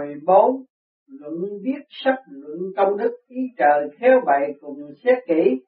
Hồi 0.00 0.14
bốn, 0.26 0.64
luận 1.06 1.34
viết 1.62 1.80
sách, 1.90 2.18
luận 2.30 2.58
công 2.76 2.96
đức, 2.96 3.10
ý 3.28 3.40
trời 3.56 3.88
khéo 3.98 4.20
bày 4.26 4.54
cùng 4.60 4.76
xét 5.04 5.18
kỹ. 5.26 5.60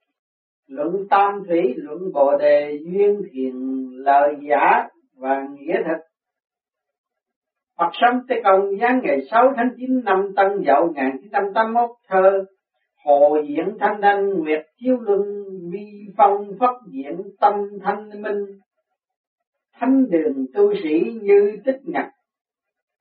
Luận 0.69 1.09
tam 1.11 1.45
thủy, 1.49 1.75
luận 1.77 2.13
bồ 2.13 2.37
đề, 2.39 2.79
duyên 2.85 3.23
thiền, 3.33 3.55
lời 3.93 4.35
giả 4.49 4.89
và 5.17 5.47
nghĩa 5.59 5.75
thật 5.85 5.99
Phật 7.79 7.91
sống 7.93 8.21
Tế 8.29 8.37
Công 8.45 8.79
giáng 8.81 9.01
ngày 9.03 9.19
6 9.31 9.53
tháng 9.57 9.69
9 9.77 10.05
năm 10.05 10.33
Tân 10.37 10.47
Dậu 10.67 10.87
1981 10.87 11.91
thơ 12.09 12.45
Hồ 13.05 13.37
diễn 13.49 13.77
thanh 13.81 14.01
đăng 14.01 14.29
nguyệt 14.29 14.67
chiếu 14.77 14.97
luân, 15.01 15.21
vi 15.73 16.13
phong 16.17 16.53
phất 16.61 16.71
diễn, 16.93 17.23
tâm 17.41 17.55
thanh 17.83 18.23
minh. 18.23 18.45
Thánh 19.75 20.11
đường 20.11 20.47
tu 20.55 20.75
sĩ 20.83 21.19
như 21.23 21.57
tích 21.65 21.81
nhật 21.85 22.07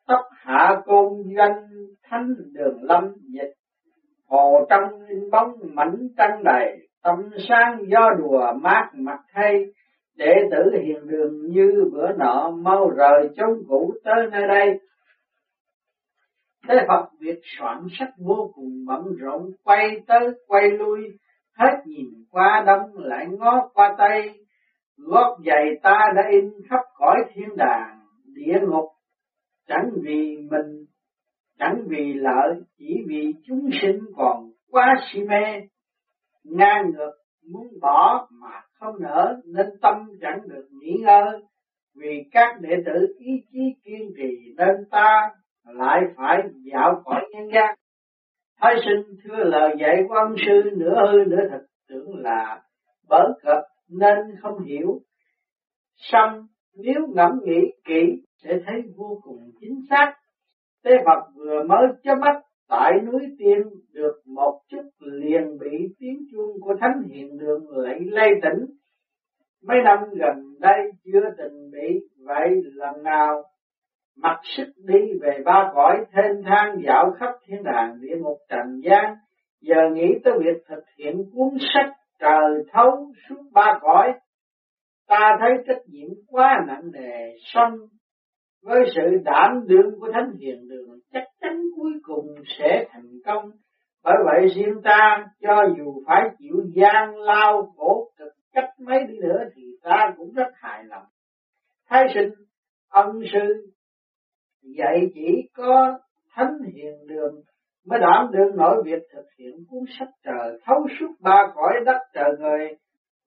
Tóc 0.08 0.26
hạ 0.32 0.82
côn 0.86 1.10
danh 1.38 1.68
thánh 2.04 2.34
đường 2.54 2.84
lâm 2.84 3.04
dịch 3.34 3.54
Hồ 4.28 4.66
trong 4.70 5.06
in 5.10 5.30
bóng 5.32 5.52
mảnh 5.74 5.98
trăng 6.18 6.44
đầy, 6.44 6.78
Tâm 7.04 7.30
sáng 7.50 7.80
gió 7.88 8.10
đùa 8.20 8.54
mát 8.62 8.90
mặt 8.94 9.20
hay, 9.28 9.66
đệ 10.16 10.34
tử 10.52 10.80
hiền 10.84 11.08
đường 11.08 11.34
như 11.50 11.90
bữa 11.94 12.14
nọ 12.14 12.52
mau 12.52 12.90
rời 12.90 13.30
chốn 13.36 13.64
cũ 13.68 13.94
tới 14.04 14.28
nơi 14.32 14.48
đây. 14.48 14.80
Thế 16.68 16.76
Phật 16.88 17.10
việc 17.20 17.40
soạn 17.44 17.88
sách 18.00 18.10
vô 18.18 18.52
cùng 18.56 18.86
bận 18.88 19.04
rộn 19.20 19.52
quay 19.64 20.02
tới 20.08 20.30
quay 20.48 20.72
lui, 20.72 21.00
hết 21.58 21.74
nhìn 21.86 22.08
qua 22.32 22.64
đông 22.66 22.90
lại 22.96 23.28
ngó 23.30 23.70
qua 23.74 23.96
tây 23.98 24.46
gót 24.98 25.38
giày 25.46 25.66
ta 25.84 26.00
đã 26.16 26.24
in 26.32 26.52
khắp 26.70 26.82
cõi 26.94 27.16
thiên 27.34 27.58
đàng, 27.58 28.00
địa 28.36 28.60
ngục 28.62 28.86
chẳng 29.68 29.90
vì 30.04 30.38
mình, 30.52 30.86
chẳng 31.60 31.84
vì 31.88 32.14
lợi, 32.14 32.62
chỉ 32.78 33.04
vì 33.08 33.34
chúng 33.48 33.70
sinh 33.82 34.00
còn 34.16 34.52
quá 34.72 34.96
si 35.12 35.20
mê. 35.24 35.62
Ngang 36.44 36.92
ngược, 36.92 37.12
muốn 37.52 37.68
bỏ 37.82 38.28
mà 38.32 38.62
không 38.80 38.96
nở 39.00 39.42
nên 39.46 39.66
tâm 39.82 39.96
chẳng 40.22 40.40
được 40.48 40.68
nghỉ 40.72 40.98
ngơi. 41.02 41.42
Vì 41.96 42.24
các 42.32 42.62
đệ 42.62 42.76
tử 42.86 43.16
ý 43.20 43.32
chí 43.52 43.60
kiên 43.84 44.12
trì 44.18 44.54
nên 44.58 44.76
ta 44.92 45.30
lại 45.66 46.02
phải 46.16 46.38
dạo 46.74 47.02
cõi 47.06 47.22
nhân 47.32 47.50
gian. 47.54 47.76
Thái 48.62 48.76
sinh 48.86 49.18
thưa 49.24 49.44
lời 49.44 49.76
dạy 49.80 49.96
của 50.08 50.16
ông 50.16 50.36
sư 50.46 50.70
nửa 50.78 51.12
hư 51.12 51.18
nửa 51.28 51.50
thật 51.50 51.66
tưởng 51.90 52.16
là 52.16 52.62
bớ 53.10 53.34
cập 53.42 53.64
nên 53.90 54.18
không 54.42 54.64
hiểu. 54.64 55.00
Xong 55.96 56.48
nếu 56.76 57.08
ngẫm 57.16 57.32
nghĩ 57.44 57.60
kỹ 57.84 58.24
sẽ 58.44 58.60
thấy 58.66 58.82
vô 58.96 59.20
cùng 59.24 59.52
chính 59.60 59.82
xác. 59.90 60.14
Tế 60.84 60.92
Phật 61.06 61.32
vừa 61.36 61.64
mới 61.64 61.88
chớp 62.04 62.16
mắt 62.22 62.42
tại 62.70 62.92
núi 63.06 63.22
tiên 63.40 63.62
được 63.94 64.22
một 64.26 64.62
chút 64.70 64.90
liền 65.00 65.58
bị 65.60 65.96
tiếng 66.00 66.26
chuông 66.32 66.62
của 66.62 66.76
thánh 66.82 67.04
hiện 67.12 67.38
đường 67.38 67.66
lại 67.70 68.00
lay 68.02 68.30
tỉnh. 68.44 68.66
Mấy 69.64 69.78
năm 69.84 70.00
gần 70.20 70.56
đây 70.60 70.92
chưa 71.04 71.30
từng 71.38 71.72
bị 71.72 72.00
vậy 72.26 72.50
lần 72.64 73.04
nào. 73.04 73.44
Mặc 74.18 74.40
sức 74.44 74.68
đi 74.78 75.20
về 75.22 75.42
ba 75.46 75.72
cõi 75.76 76.06
thênh 76.12 76.44
thang 76.44 76.76
dạo 76.86 77.12
khắp 77.20 77.32
thiên 77.46 77.64
đàng 77.64 78.02
địa 78.02 78.16
ngục 78.18 78.38
trần 78.50 78.82
gian, 78.84 79.16
giờ 79.62 79.90
nghĩ 79.94 80.08
tới 80.24 80.34
việc 80.40 80.64
thực 80.68 80.84
hiện 80.98 81.24
cuốn 81.34 81.50
sách 81.74 81.94
trời 82.20 82.64
thấu 82.72 83.12
suốt 83.30 83.42
ba 83.52 83.80
cõi. 83.82 84.14
Ta 85.08 85.38
thấy 85.40 85.52
trách 85.68 85.82
nhiệm 85.88 86.10
quá 86.28 86.64
nặng 86.68 86.92
nề 86.94 87.36
song 87.40 87.74
với 88.64 88.80
sự 88.96 89.18
đảm 89.24 89.64
đương 89.68 90.00
của 90.00 90.10
thánh 90.14 90.32
hiền 90.40 90.68
đường, 90.70 91.00
chắc 91.14 91.24
chắn 91.42 91.62
cuối 91.78 91.92
cùng 92.04 92.26
sẽ 92.60 92.86
thành 92.90 93.10
công. 93.26 93.52
Bởi 94.04 94.16
vậy 94.26 94.48
riêng 94.56 94.82
ta 94.84 95.28
cho 95.42 95.64
dù 95.78 96.04
phải 96.08 96.30
chịu 96.40 96.56
gian 96.74 97.16
lao 97.16 97.74
khổ 97.78 98.12
cực 98.18 98.34
cách 98.54 98.70
mấy 98.80 99.04
đi 99.08 99.18
nữa 99.18 99.40
thì 99.56 99.62
ta 99.84 100.14
cũng 100.18 100.34
rất 100.34 100.48
hài 100.54 100.84
lòng. 100.84 101.04
Thái 101.90 102.06
sinh, 102.14 102.30
ân 102.90 103.22
sư, 103.34 103.72
dạy 104.62 105.10
chỉ 105.14 105.50
có 105.54 106.00
thánh 106.34 106.58
hiền 106.74 107.08
đường 107.08 107.42
mới 107.86 108.00
đảm 108.00 108.28
đương 108.32 108.56
nổi 108.58 108.84
việc 108.86 109.04
thực 109.14 109.26
hiện 109.40 109.52
cuốn 109.70 109.84
sách 110.00 110.10
trời 110.24 110.60
thấu 110.66 110.88
suốt 111.00 111.12
ba 111.20 111.52
cõi 111.56 111.74
đất 111.86 111.98
trời 112.14 112.30
người. 112.40 112.68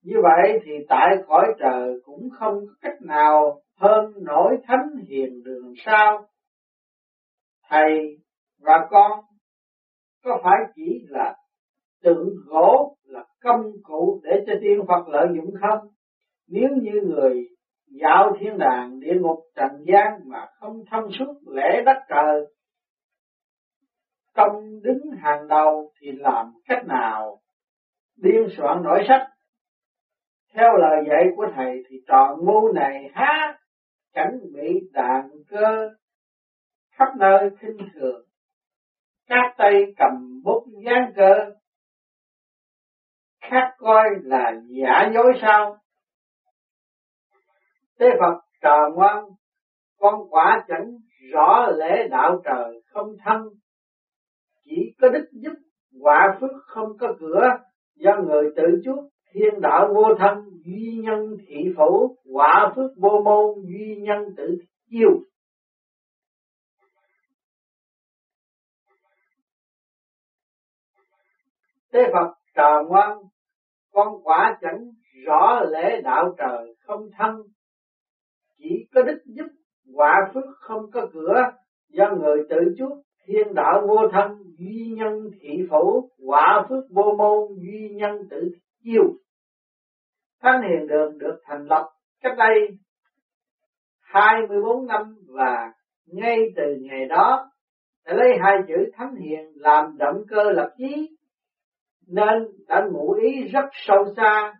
Như 0.02 0.16
vậy 0.22 0.60
thì 0.64 0.72
tại 0.88 1.16
cõi 1.26 1.54
trời 1.58 2.00
cũng 2.04 2.28
không 2.38 2.54
có 2.54 2.72
cách 2.80 3.02
nào 3.02 3.60
hơn 3.76 4.12
nổi 4.16 4.58
thánh 4.66 4.88
hiền 5.08 5.42
đường 5.44 5.72
sao 5.84 6.26
thầy 7.68 8.18
và 8.60 8.86
con 8.90 9.20
có 10.24 10.40
phải 10.44 10.58
chỉ 10.74 11.06
là 11.08 11.34
tượng 12.04 12.28
gỗ, 12.46 12.96
là 13.04 13.24
công 13.42 13.62
cụ 13.82 14.20
để 14.22 14.44
cho 14.46 14.52
tiên 14.60 14.80
Phật 14.88 15.08
lợi 15.08 15.26
dụng 15.36 15.54
không? 15.60 15.88
Nếu 16.48 16.68
như 16.82 17.00
người 17.04 17.48
dạo 18.00 18.36
thiên 18.40 18.58
đàng 18.58 19.00
địa 19.00 19.14
ngục 19.20 19.38
trần 19.56 19.70
gian 19.86 20.20
mà 20.24 20.46
không 20.60 20.84
thông 20.90 21.10
suốt 21.18 21.34
lễ 21.46 21.82
đất 21.84 21.96
trời, 22.08 22.44
công 24.34 24.82
đứng 24.82 25.10
hàng 25.18 25.48
đầu 25.48 25.90
thì 26.00 26.12
làm 26.12 26.52
cách 26.68 26.86
nào? 26.86 27.38
Biên 28.22 28.46
soạn 28.56 28.82
nổi 28.82 29.04
sách. 29.08 29.28
Theo 30.54 30.76
lời 30.76 31.04
dạy 31.08 31.24
của 31.36 31.46
thầy 31.56 31.82
thì 31.88 31.96
tròn 32.06 32.38
ngu 32.44 32.72
này 32.72 33.10
há 33.14 33.58
chẳng 34.14 34.38
bị 34.52 34.80
đạn 34.92 35.30
cơ 35.48 35.90
khắp 36.90 37.08
nơi 37.18 37.50
khinh 37.60 37.88
thường. 37.94 38.24
Các 39.26 39.54
tay 39.58 39.72
cầm 39.96 40.42
bút 40.44 40.66
gián 40.84 41.12
cơ 41.16 41.54
khác 43.50 43.74
coi 43.78 44.04
là 44.22 44.52
giả 44.66 45.10
dối 45.14 45.32
sao? 45.42 45.78
Thế 47.98 48.06
Phật 48.20 48.40
trò 48.62 48.90
ngoan, 48.94 49.24
con 49.98 50.14
quả 50.30 50.64
chẳng 50.68 50.90
rõ 51.32 51.66
lễ 51.76 52.08
đạo 52.10 52.42
trời 52.44 52.82
không 52.86 53.16
thân, 53.24 53.42
chỉ 54.64 54.94
có 55.00 55.08
đức 55.08 55.28
giúp 55.32 55.52
quả 56.00 56.38
phước 56.40 56.50
không 56.66 56.98
có 57.00 57.14
cửa, 57.20 57.48
do 57.94 58.16
người 58.26 58.50
tự 58.56 58.62
chuốc 58.84 59.13
thiên 59.34 59.60
đạo 59.60 59.92
vô 59.94 60.14
thân 60.18 60.44
duy 60.64 61.00
nhân 61.02 61.36
thị 61.46 61.56
phủ 61.76 62.16
quả 62.32 62.72
phước 62.76 62.90
vô 62.96 63.20
môn 63.24 63.64
duy 63.66 63.96
nhân 64.00 64.34
tự 64.36 64.56
chiêu. 64.90 65.10
Thế 71.92 72.00
Phật 72.12 72.34
trò 72.54 72.82
ngoan, 72.88 73.18
con 73.92 74.22
quả 74.22 74.58
chẳng 74.60 74.90
rõ 75.26 75.60
lễ 75.70 76.00
đạo 76.04 76.34
trời 76.38 76.74
không 76.80 77.08
thân, 77.18 77.36
chỉ 78.58 78.86
có 78.94 79.02
đức 79.02 79.22
giúp 79.26 79.46
quả 79.94 80.30
phước 80.34 80.44
không 80.60 80.90
có 80.90 81.08
cửa. 81.12 81.42
Do 81.88 82.10
người 82.20 82.42
tự 82.50 82.56
chuốc 82.78 82.98
thiên 83.26 83.54
đạo 83.54 83.86
vô 83.88 84.08
thân 84.12 84.42
duy 84.58 84.94
nhân 84.96 85.30
thị 85.40 85.66
phủ 85.70 86.10
quả 86.26 86.66
phước 86.68 86.84
vô 86.90 87.14
môn 87.18 87.58
duy 87.62 87.88
nhân 87.94 88.16
tự 88.30 88.50
chiêu 88.84 89.02
thánh 90.44 90.62
hiền 90.62 90.86
đường 90.86 91.18
được 91.18 91.40
thành 91.44 91.66
lập 91.66 91.88
cách 92.22 92.34
đây 92.38 92.68
24 94.00 94.86
năm 94.86 95.14
và 95.28 95.72
ngay 96.06 96.38
từ 96.56 96.62
ngày 96.80 97.06
đó 97.08 97.50
đã 98.06 98.12
lấy 98.12 98.28
hai 98.40 98.54
chữ 98.68 98.90
thánh 98.94 99.14
hiền 99.16 99.52
làm 99.54 99.96
động 99.98 100.22
cơ 100.28 100.42
lập 100.52 100.70
chí, 100.76 101.16
nên 102.06 102.48
đã 102.68 102.82
ngụ 102.92 103.12
ý 103.12 103.42
rất 103.52 103.64
sâu 103.72 104.04
xa, 104.16 104.54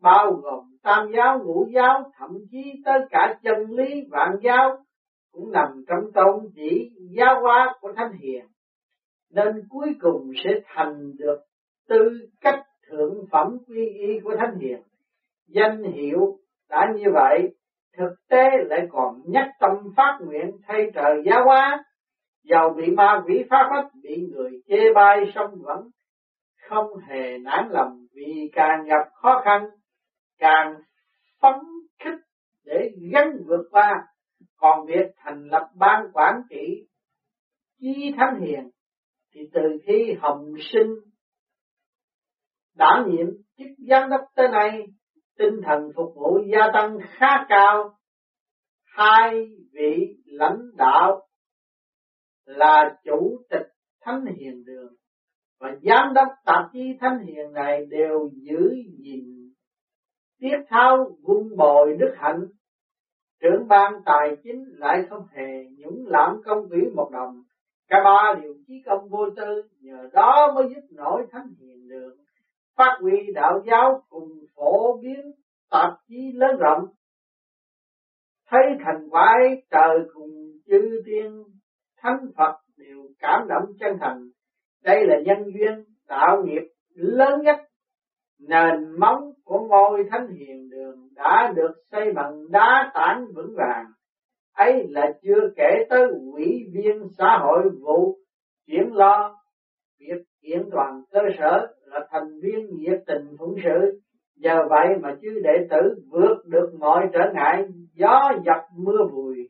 bao 0.00 0.32
gồm 0.32 0.64
tam 0.82 1.12
giáo, 1.16 1.38
ngũ 1.44 1.66
giáo, 1.74 2.10
thậm 2.18 2.30
chí 2.50 2.82
tới 2.84 2.98
cả 3.10 3.38
chân 3.42 3.70
lý, 3.70 4.02
vạn 4.10 4.30
giáo 4.42 4.76
cũng 5.32 5.52
nằm 5.52 5.84
trong 5.88 6.12
tôn 6.14 6.50
chỉ 6.54 6.90
giáo 7.16 7.40
hóa 7.40 7.74
của 7.80 7.92
thánh 7.96 8.12
hiền. 8.12 8.46
Nên 9.30 9.62
cuối 9.68 9.88
cùng 10.00 10.32
sẽ 10.44 10.50
thành 10.74 11.12
được 11.18 11.38
tư 11.88 12.28
cách 12.40 12.62
thượng 12.90 13.24
phẩm 13.30 13.58
quy 13.68 13.88
y 13.88 14.20
của 14.24 14.36
thánh 14.38 14.58
hiền 14.58 14.82
danh 15.56 15.82
hiệu 15.82 16.38
đã 16.70 16.92
như 16.96 17.04
vậy, 17.14 17.54
thực 17.96 18.14
tế 18.28 18.50
lại 18.64 18.86
còn 18.90 19.20
nhất 19.26 19.46
tâm 19.60 19.70
phát 19.96 20.18
nguyện 20.20 20.50
thay 20.66 20.90
trời 20.94 21.22
giáo 21.24 21.44
hóa 21.44 21.84
giàu 22.44 22.74
bị 22.76 22.90
ma 22.90 23.22
quỷ 23.26 23.44
phá 23.50 23.68
phách 23.70 23.88
bị 24.02 24.26
người 24.32 24.50
chê 24.68 24.92
bai 24.94 25.18
xong 25.34 25.50
vẫn 25.62 25.88
không 26.68 26.86
hề 27.08 27.38
nản 27.38 27.68
lòng 27.70 28.06
vì 28.14 28.50
càng 28.52 28.84
gặp 28.84 29.08
khó 29.12 29.42
khăn, 29.44 29.62
càng 30.38 30.74
phấn 31.42 31.54
khích 32.04 32.20
để 32.64 32.90
gắn 33.12 33.36
vượt 33.46 33.68
qua. 33.70 34.06
Còn 34.56 34.86
việc 34.86 35.06
thành 35.16 35.44
lập 35.44 35.68
ban 35.74 36.12
quản 36.12 36.42
trị 36.50 36.86
chi 37.80 38.12
thánh 38.16 38.40
hiền 38.40 38.70
thì 39.34 39.40
từ 39.52 39.60
khi 39.86 40.16
hồng 40.20 40.54
sinh 40.72 40.94
đảm 42.74 43.10
nhiệm 43.10 43.26
chức 43.58 43.66
giám 43.88 44.10
đốc 44.10 44.20
tới 44.34 44.48
nay 44.48 44.86
tinh 45.38 45.60
thần 45.64 45.90
phục 45.96 46.14
vụ 46.14 46.38
gia 46.52 46.70
tăng 46.72 46.98
khá 47.18 47.46
cao. 47.48 47.94
Hai 48.84 49.48
vị 49.72 50.16
lãnh 50.24 50.60
đạo 50.76 51.26
là 52.44 52.96
chủ 53.04 53.38
tịch 53.50 53.66
Thánh 54.00 54.24
Hiền 54.26 54.64
Đường 54.64 54.94
và 55.60 55.76
giám 55.82 56.14
đốc 56.14 56.28
tạp 56.44 56.64
chí 56.72 56.96
Thánh 57.00 57.18
Hiền 57.18 57.52
này 57.52 57.86
đều 57.86 58.30
giữ 58.34 58.70
gìn 58.98 59.36
tiết 60.40 60.56
thao 60.68 61.16
vun 61.22 61.56
bồi 61.56 61.96
đức 61.98 62.14
hạnh. 62.16 62.40
Trưởng 63.40 63.68
ban 63.68 63.92
tài 64.04 64.36
chính 64.44 64.64
lại 64.68 65.04
không 65.10 65.26
hề 65.32 65.64
nhũng 65.78 66.06
lãm 66.06 66.42
công 66.44 66.68
quỹ 66.68 66.78
một 66.94 67.10
đồng. 67.12 67.42
Cả 67.88 67.96
ba 68.04 68.40
đều 68.42 68.54
chí 68.66 68.82
công 68.86 69.08
vô 69.08 69.30
tư, 69.36 69.62
nhờ 69.80 70.08
đó 70.12 70.52
mới 70.54 70.64
giúp 70.68 70.82
nổi 70.90 71.26
thánh 71.30 71.46
hiền 71.60 71.88
đường 71.88 72.16
phát 72.76 72.98
huy 73.00 73.32
đạo 73.34 73.62
giáo 73.66 74.02
cùng 74.08 74.28
phổ 74.56 74.98
biến 75.02 75.32
tạp 75.70 75.90
chí 76.08 76.32
lớn 76.34 76.56
rộng, 76.60 76.84
thấy 78.50 78.62
thành 78.84 79.08
quả 79.10 79.38
trời 79.70 79.98
cùng 80.14 80.30
chư 80.66 81.02
tiên, 81.06 81.44
thánh 81.98 82.26
phật 82.36 82.56
đều 82.76 83.08
cảm 83.18 83.48
động 83.48 83.64
chân 83.80 83.96
thành. 84.00 84.28
Đây 84.82 85.06
là 85.06 85.16
nhân 85.24 85.44
duyên 85.44 85.84
tạo 86.08 86.42
nghiệp 86.44 86.62
lớn 86.94 87.42
nhất. 87.42 87.56
Nền 88.38 88.98
móng 88.98 89.32
của 89.44 89.60
ngôi 89.60 90.04
thánh 90.10 90.28
hiền 90.28 90.70
đường 90.70 91.08
đã 91.14 91.52
được 91.56 91.72
xây 91.90 92.12
bằng 92.12 92.50
đá 92.50 92.90
tảng 92.94 93.26
vững 93.34 93.54
vàng. 93.56 93.86
Ấy 94.54 94.86
là 94.88 95.12
chưa 95.22 95.50
kể 95.56 95.70
tới 95.90 96.02
ủy 96.32 96.64
viên 96.74 97.08
xã 97.18 97.38
hội 97.42 97.62
vụ, 97.80 98.18
chuyển 98.66 98.92
lo, 98.92 99.36
việc 100.00 100.22
kiện 100.42 100.68
toàn 100.72 101.02
cơ 101.10 101.20
sở 101.38 101.75
là 101.86 102.06
thành 102.10 102.40
viên 102.42 102.76
nhiệt 102.76 103.02
tình 103.06 103.36
phụng 103.38 103.56
sự 103.64 104.00
nhờ 104.36 104.66
vậy 104.70 104.86
mà 105.02 105.16
chư 105.22 105.40
đệ 105.44 105.66
tử 105.70 105.94
vượt 106.10 106.36
được 106.46 106.70
mọi 106.78 107.08
trở 107.12 107.20
ngại, 107.34 107.64
gió 107.94 108.32
giật 108.46 108.62
mưa 108.76 109.04
vùi, 109.12 109.48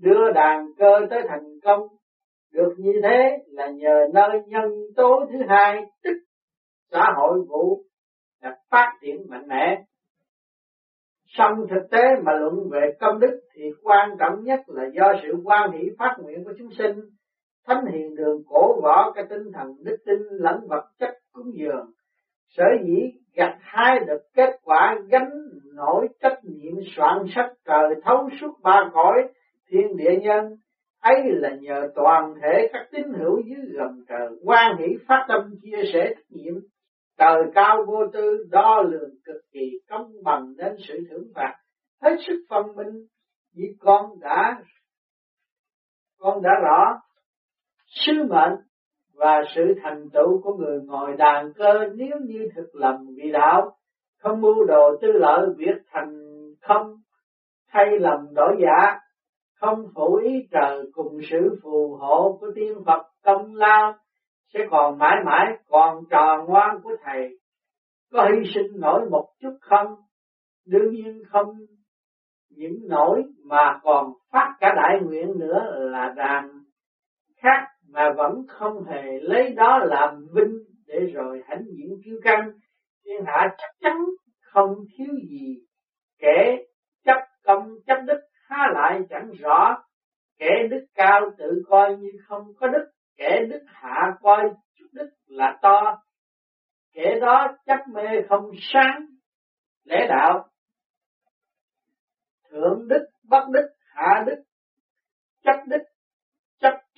đưa 0.00 0.32
đàn 0.34 0.66
cơ 0.78 1.06
tới 1.10 1.22
thành 1.28 1.60
công 1.62 1.80
được 2.52 2.74
như 2.78 2.92
thế 3.02 3.38
là 3.46 3.70
nhờ 3.70 4.06
nơi 4.14 4.42
nhân 4.46 4.70
tố 4.96 5.26
thứ 5.32 5.38
hai, 5.48 5.82
tức 6.04 6.12
xã 6.92 7.12
hội 7.16 7.38
vụ 7.48 7.82
đã 8.42 8.56
phát 8.70 8.92
triển 9.02 9.26
mạnh 9.28 9.48
mẽ 9.48 9.84
Song 11.28 11.66
thực 11.70 11.90
tế 11.90 12.02
mà 12.22 12.32
luận 12.32 12.54
về 12.70 12.96
công 13.00 13.20
đức 13.20 13.40
thì 13.54 13.62
quan 13.82 14.10
trọng 14.18 14.44
nhất 14.44 14.60
là 14.66 14.82
do 14.94 15.12
sự 15.22 15.28
quan 15.44 15.72
hỷ 15.72 15.88
phát 15.98 16.16
nguyện 16.18 16.44
của 16.44 16.52
chúng 16.58 16.68
sinh. 16.78 17.00
Thánh 17.66 17.84
hiền 17.92 18.14
đường 18.14 18.42
cổ 18.48 18.80
võ 18.82 19.12
cái 19.14 19.24
tinh 19.30 19.52
thần 19.54 19.66
đức 19.84 19.96
tin 20.06 20.18
lẫn 20.30 20.66
vật 20.68 20.84
chất 20.98 21.18
cúng 21.38 21.52
dường. 21.54 21.90
Sở 22.48 22.64
dĩ 22.84 23.12
gặt 23.34 23.56
hai 23.60 24.00
được 24.06 24.20
kết 24.34 24.50
quả 24.62 24.96
gánh 25.08 25.30
nổi 25.74 26.08
trách 26.20 26.38
nhiệm 26.42 26.74
soạn 26.96 27.18
sách 27.34 27.52
trời 27.64 27.94
thấu 28.04 28.28
suốt 28.40 28.52
ba 28.62 28.90
cõi 28.92 29.28
thiên 29.70 29.96
địa 29.96 30.20
nhân, 30.22 30.56
ấy 31.00 31.22
là 31.24 31.56
nhờ 31.60 31.88
toàn 31.94 32.34
thể 32.42 32.68
các 32.72 32.88
tín 32.92 33.02
hữu 33.18 33.40
dưới 33.46 33.64
gầm 33.72 34.04
trời 34.08 34.28
quan 34.44 34.76
hỷ 34.78 34.86
phát 35.08 35.24
tâm 35.28 35.54
chia 35.62 35.82
sẻ 35.92 36.12
trách 36.14 36.30
nhiệm 36.30 36.54
trời 37.18 37.42
cao 37.54 37.84
vô 37.86 38.06
tư 38.12 38.46
đo 38.50 38.82
lường 38.82 39.10
cực 39.24 39.42
kỳ 39.52 39.70
công 39.88 40.12
bằng 40.24 40.56
đến 40.56 40.76
sự 40.88 40.98
thưởng 41.10 41.28
phạt 41.34 41.54
hết 42.02 42.16
sức 42.26 42.44
phân 42.50 42.76
minh, 42.76 43.06
vì 43.54 43.76
con 43.80 44.20
đã 44.20 44.62
con 46.18 46.42
đã 46.42 46.50
rõ 46.62 47.00
sứ 47.86 48.12
mệnh 48.28 48.67
và 49.18 49.42
sự 49.54 49.74
thành 49.82 50.10
tựu 50.12 50.42
của 50.42 50.54
người 50.54 50.80
ngồi 50.80 51.16
đàn 51.16 51.52
cơ 51.52 51.72
nếu 51.94 52.18
như 52.24 52.48
thực 52.56 52.74
lầm 52.74 53.06
vị 53.16 53.32
đạo, 53.32 53.76
không 54.18 54.40
mưu 54.40 54.64
đồ 54.64 54.96
tư 55.00 55.12
lợi 55.12 55.46
việc 55.56 55.76
thành 55.92 56.14
không, 56.60 56.94
thay 57.70 57.86
lầm 58.00 58.34
đổi 58.34 58.56
giả, 58.62 58.98
không 59.60 59.86
phủ 59.94 60.14
ý 60.14 60.46
trời 60.50 60.82
cùng 60.92 61.18
sự 61.30 61.58
phù 61.62 61.96
hộ 62.00 62.38
của 62.40 62.50
tiên 62.54 62.74
Phật 62.86 63.02
công 63.24 63.54
lao, 63.54 63.94
sẽ 64.54 64.60
còn 64.70 64.98
mãi 64.98 65.16
mãi 65.24 65.56
còn 65.68 66.04
trò 66.10 66.44
ngoan 66.46 66.80
của 66.82 66.96
thầy. 67.04 67.38
Có 68.12 68.28
hy 68.32 68.50
sinh 68.54 68.80
nổi 68.80 69.10
một 69.10 69.28
chút 69.40 69.58
không? 69.60 69.94
Đương 70.66 70.90
nhiên 70.90 71.22
không. 71.28 71.46
Những 72.50 72.88
nổi 72.88 73.22
mà 73.44 73.80
còn 73.82 74.12
phát 74.32 74.56
cả 74.60 74.74
đại 74.76 75.00
nguyện 75.02 75.38
nữa 75.38 75.76
là 75.78 76.12
đàn 76.16 76.48
khác 77.36 77.66
mà 77.92 78.12
vẫn 78.16 78.46
không 78.48 78.84
hề 78.84 79.20
lấy 79.20 79.54
đó 79.56 79.78
làm 79.84 80.26
vinh 80.34 80.58
để 80.86 80.98
rồi 81.14 81.42
hãnh 81.48 81.64
diện 81.76 82.00
kiêu 82.04 82.16
căng 82.22 82.50
thiên 83.04 83.24
hạ 83.26 83.54
chắc 83.58 83.70
chắn 83.80 83.96
không 84.40 84.74
thiếu 84.96 85.14
gì, 85.30 85.56
kẻ 86.18 86.56
chấp 87.04 87.20
công 87.44 87.68
chấp 87.86 87.96
đức 88.06 88.20
há 88.48 88.68
lại 88.74 89.00
chẳng 89.10 89.30
rõ. 89.40 89.84
Kẻ 90.38 90.66
đức 90.70 90.86
cao 90.94 91.20
tự 91.38 91.62
coi 91.68 91.96
như 91.96 92.08
không 92.26 92.54
có 92.60 92.66
đức, 92.66 92.90
kẻ 93.16 93.44
đức 93.50 93.62
hạ 93.66 94.16
coi 94.22 94.50
chút 94.78 94.86
đức 94.92 95.10
là 95.26 95.58
to. 95.62 96.02
Kẻ 96.92 97.18
đó 97.20 97.56
chấp 97.66 97.78
mê 97.94 98.22
không 98.28 98.50
sáng, 98.60 99.06
lẽ 99.84 100.06
đạo 100.08 100.48
thượng 102.50 102.88
đức, 102.88 103.06
bất 103.22 103.44
đức, 103.52 103.68
hạ 103.94 104.24
đức, 104.26 104.42
chấp 105.42 105.56
đức 105.66 105.82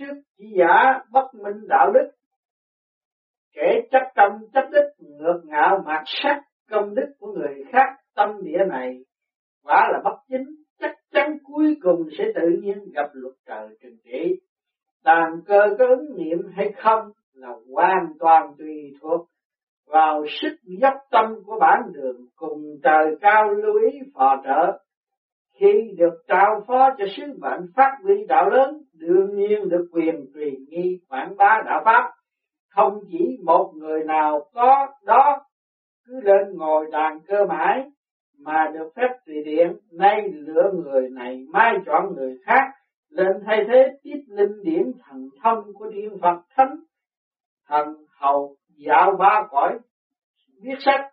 trước 0.01 0.21
chỉ 0.39 0.45
giả 0.59 1.01
bất 1.13 1.35
minh 1.35 1.69
đạo 1.69 1.93
đức. 1.95 2.11
Kẻ 3.53 3.81
chấp 3.91 4.03
tâm 4.15 4.33
chấp 4.55 4.69
đức 4.71 4.91
ngược 4.99 5.41
ngạo 5.45 5.83
mạt 5.87 6.03
sắc 6.07 6.43
công 6.71 6.95
đức 6.95 7.15
của 7.19 7.33
người 7.33 7.65
khác, 7.73 7.97
tâm 8.15 8.31
địa 8.43 8.65
này 8.69 9.05
quả 9.65 9.89
là 9.93 10.01
bất 10.05 10.17
chính. 10.29 10.45
Chắc 10.81 10.97
chắn 11.13 11.39
cuối 11.45 11.77
cùng 11.83 12.09
sẽ 12.19 12.25
tự 12.35 12.49
nhiên 12.63 12.79
gặp 12.95 13.11
luật 13.13 13.35
trời 13.47 13.69
trừng 13.83 13.97
trị. 14.05 14.41
Tàn 15.05 15.41
cơ 15.47 15.61
có 15.79 15.87
ứng 15.87 16.17
niệm 16.17 16.39
hay 16.57 16.73
không 16.77 17.11
là 17.35 17.49
hoàn 17.75 18.07
toàn 18.19 18.55
tùy 18.59 18.93
thuộc 19.01 19.27
vào 19.87 20.25
sức 20.41 20.57
dốc 20.65 20.95
tâm 21.11 21.25
của 21.47 21.59
bản 21.61 21.81
đường 21.93 22.27
cùng 22.37 22.63
trời 22.83 23.17
cao 23.21 23.51
lưu 23.51 23.75
ý 23.91 23.99
phò 24.15 24.43
trợ. 24.45 24.79
Khi 25.61 25.95
được 25.99 26.15
trao 26.29 26.65
phó 26.67 26.91
cho 26.99 27.05
sứ 27.17 27.23
mệnh 27.41 27.61
phát 27.77 27.97
huy 28.03 28.15
đạo 28.29 28.51
lớn, 28.51 28.83
đương 28.93 29.37
nhiên 29.37 29.69
được 29.69 29.89
quyền 29.93 30.27
truyền 30.35 30.55
nghi 30.69 31.01
quảng 31.09 31.37
bá 31.37 31.63
đạo 31.67 31.83
Pháp. 31.85 32.11
Không 32.69 33.01
chỉ 33.11 33.39
một 33.45 33.73
người 33.77 34.05
nào 34.05 34.41
có 34.55 34.87
đó 35.05 35.45
cứ 36.07 36.21
lên 36.21 36.57
ngồi 36.57 36.87
đàn 36.93 37.21
cơ 37.21 37.45
mãi 37.49 37.91
mà 38.39 38.71
được 38.75 38.91
phép 38.97 39.09
tùy 39.27 39.35
điện, 39.45 39.77
nay 39.93 40.29
lựa 40.33 40.73
người 40.73 41.09
này 41.11 41.45
mai 41.53 41.79
chọn 41.87 42.15
người 42.15 42.39
khác, 42.45 42.63
lên 43.11 43.33
thay 43.47 43.65
thế 43.69 43.87
tiếp 44.03 44.21
linh 44.29 44.63
điển 44.63 44.93
thần 45.05 45.29
thông 45.43 45.65
của 45.75 45.87
điện 45.91 46.19
Phật 46.23 46.41
Thánh, 46.57 46.77
thần 47.69 47.87
hầu 48.21 48.57
dạo 48.77 49.17
ba 49.19 49.47
cõi, 49.51 49.79
viết 50.63 50.77
sách, 50.79 51.11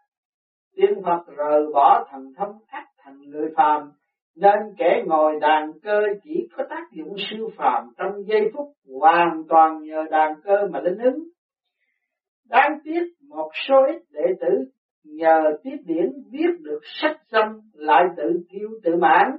tiên 0.75 1.01
Phật 1.05 1.35
rời 1.37 1.61
bỏ 1.73 2.07
thần 2.11 2.33
thông 2.37 2.59
ác 2.67 2.85
thành 2.97 3.21
người 3.29 3.49
phàm, 3.57 3.91
nên 4.37 4.75
kẻ 4.77 5.03
ngồi 5.05 5.39
đàn 5.41 5.71
cơ 5.83 6.01
chỉ 6.23 6.47
có 6.57 6.63
tác 6.69 6.83
dụng 6.91 7.15
siêu 7.29 7.49
phàm 7.57 7.83
trong 7.97 8.11
giây 8.27 8.41
phút 8.53 8.67
hoàn 8.99 9.43
toàn 9.49 9.81
nhờ 9.81 10.03
đàn 10.11 10.33
cơ 10.43 10.67
mà 10.71 10.79
linh 10.79 10.97
ứng. 10.97 11.23
Đáng 12.49 12.79
tiếc 12.83 13.03
một 13.29 13.49
số 13.67 13.75
ít 13.87 14.01
đệ 14.11 14.33
tử 14.41 14.71
nhờ 15.03 15.41
tiết 15.63 15.75
điển 15.85 16.11
viết 16.31 16.59
được 16.59 16.79
sách 17.01 17.17
xong 17.31 17.59
lại 17.73 18.03
tự 18.17 18.23
kiêu 18.49 18.69
tự 18.83 18.95
mãn, 18.95 19.37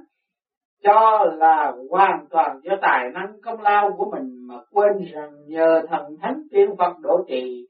cho 0.83 1.25
là 1.37 1.73
hoàn 1.89 2.25
toàn 2.29 2.59
do 2.63 2.71
tài 2.81 3.09
năng 3.13 3.41
công 3.41 3.61
lao 3.61 3.91
của 3.97 4.11
mình 4.11 4.47
mà 4.47 4.55
quên 4.71 4.91
rằng 5.13 5.31
nhờ 5.47 5.81
thần 5.89 6.15
thánh 6.21 6.41
tiên 6.51 6.69
Phật 6.77 6.99
độ 7.01 7.23
trì, 7.27 7.67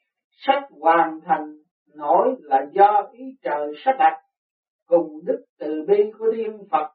sách 0.48 0.64
hoàn 0.82 1.20
thành 1.26 1.56
nổi 1.96 2.36
là 2.42 2.66
do 2.72 3.08
ý 3.12 3.24
trời 3.44 3.74
sắp 3.86 3.96
đặt 4.00 4.18
cùng 4.88 5.20
đức 5.26 5.46
từ 5.60 5.86
bi 5.88 6.12
của 6.20 6.32
thiên 6.36 6.58
Phật 6.72 6.88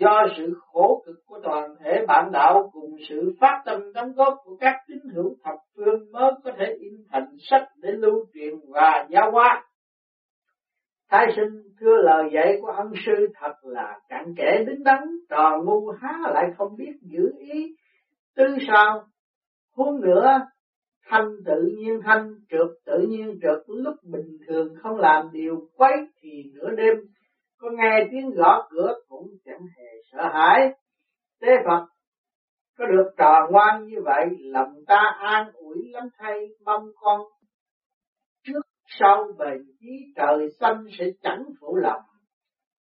do 0.00 0.26
sự 0.36 0.54
khổ 0.60 1.02
cực 1.06 1.16
của 1.26 1.40
toàn 1.42 1.74
thể 1.80 2.04
bạn 2.08 2.32
đạo 2.32 2.70
cùng 2.72 2.96
sự 3.08 3.34
phát 3.40 3.62
tâm 3.66 3.92
đóng 3.92 4.12
góp 4.12 4.36
của 4.44 4.56
các 4.60 4.74
tín 4.88 4.98
hữu 5.14 5.34
thập 5.44 5.54
phương 5.76 6.12
mới 6.12 6.32
có 6.44 6.50
thể 6.58 6.66
in 6.80 6.92
thành 7.10 7.36
sách 7.50 7.68
để 7.76 7.92
lưu 7.92 8.26
truyền 8.34 8.54
và 8.68 9.06
giáo 9.10 9.30
hóa. 9.30 9.64
Thái 11.10 11.26
sinh 11.36 11.62
thưa 11.80 11.96
lời 12.02 12.30
dạy 12.32 12.58
của 12.60 12.68
ân 12.68 12.92
sư 13.06 13.26
thật 13.34 13.52
là 13.62 13.98
cặn 14.08 14.34
kẽ 14.36 14.64
đứng 14.66 14.84
đắn, 14.84 14.98
trò 15.30 15.58
ngu 15.64 15.90
há 16.00 16.18
lại 16.32 16.44
không 16.58 16.76
biết 16.76 16.92
giữ 17.02 17.32
ý 17.38 17.76
tư 18.36 18.44
sao. 18.68 19.04
Huống 19.76 20.00
nữa, 20.00 20.40
thanh 21.06 21.28
tự 21.46 21.72
nhiên 21.76 22.00
thanh, 22.04 22.34
trượt 22.50 22.68
tự 22.86 23.06
nhiên 23.08 23.38
trượt, 23.42 23.62
lúc 23.66 23.94
bình 24.02 24.38
thường 24.48 24.74
không 24.82 24.96
làm 24.96 25.28
điều 25.32 25.68
quấy 25.76 25.92
thì 26.20 26.42
nửa 26.54 26.70
đêm 26.76 26.94
có 27.58 27.70
nghe 27.70 28.06
tiếng 28.10 28.30
gõ 28.30 28.68
cửa 28.70 28.94
cũng 29.08 29.26
chẳng 29.44 29.66
hề 29.76 29.88
sợ 30.12 30.28
hãi. 30.32 30.72
Tế 31.40 31.48
Phật 31.66 31.86
có 32.78 32.86
được 32.86 33.10
trò 33.16 33.46
ngoan 33.50 33.86
như 33.86 33.96
vậy, 34.04 34.26
lòng 34.38 34.74
ta 34.86 35.16
an 35.20 35.52
ủi 35.54 35.76
lắm 35.92 36.08
thay, 36.18 36.48
mong 36.64 36.86
con 37.00 37.20
trước 38.46 38.60
sau 38.98 39.24
bền 39.38 39.58
chí 39.80 40.12
trời 40.16 40.48
xanh 40.60 40.84
sẽ 40.98 41.04
chẳng 41.22 41.44
phụ 41.60 41.76
lòng. 41.76 42.02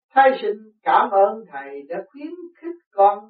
Thay 0.09 0.31
sinh 0.41 0.57
cảm 0.83 1.09
ơn 1.09 1.43
thầy 1.51 1.81
đã 1.89 2.03
khuyến 2.11 2.31
khích 2.61 2.81
con 2.91 3.29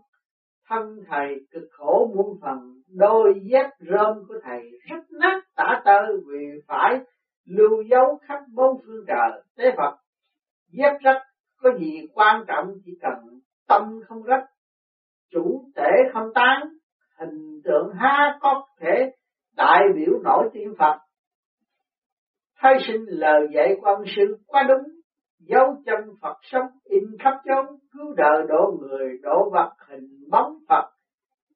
thân 0.70 1.00
thầy 1.08 1.36
cực 1.52 1.64
khổ 1.72 2.12
muôn 2.16 2.40
phần 2.42 2.74
đôi 2.88 3.34
dép 3.52 3.70
rơm 3.80 4.18
của 4.28 4.36
thầy 4.44 4.62
rất 4.90 5.04
nát 5.20 5.44
tả 5.56 5.82
tơi 5.86 6.18
vì 6.28 6.62
phải 6.68 7.00
lưu 7.46 7.84
dấu 7.90 8.20
khắp 8.28 8.40
bốn 8.54 8.82
phương 8.86 9.06
trời 9.08 9.42
tế 9.58 9.76
Phật 9.78 9.96
dép 10.72 10.94
rách 11.02 11.22
có 11.64 11.70
gì 11.80 12.08
quan 12.14 12.46
trọng 12.48 12.74
chỉ 12.86 12.92
cần 13.02 13.14
tâm 13.68 14.00
không 14.08 14.24
rách, 14.24 14.46
chủ 15.32 15.66
thể 15.76 15.92
không 16.14 16.34
tán, 16.34 16.68
hình 17.20 17.62
tượng 17.64 17.92
há 17.96 18.38
có 18.42 18.66
thể 18.80 19.12
đại 19.56 19.82
biểu 19.96 20.20
nổi 20.24 20.50
tiếng 20.54 20.74
Phật. 20.80 20.98
Thay 22.58 22.74
sinh 22.88 23.06
lời 23.08 23.48
dạy 23.54 23.76
quan 23.82 24.04
sư 24.16 24.38
quá 24.48 24.64
đúng, 24.68 24.84
dấu 25.40 25.76
chân 25.86 26.00
Phật 26.22 26.38
sống 26.42 26.68
in 26.84 27.04
khắp 27.20 27.34
chốn, 27.46 27.66
cứu 27.94 28.14
đời 28.18 28.46
độ 28.48 28.78
người 28.82 29.18
độ 29.22 29.50
vật, 29.50 29.74
hình 29.88 30.30
bóng 30.30 30.58
Phật 30.70 30.94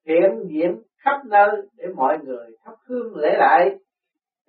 hiện 0.07 0.47
diện 0.49 0.81
khắp 0.97 1.25
nơi 1.25 1.49
để 1.77 1.85
mọi 1.95 2.17
người 2.23 2.47
thắp 2.63 2.73
hương 2.85 3.15
lễ 3.15 3.35
lại. 3.37 3.75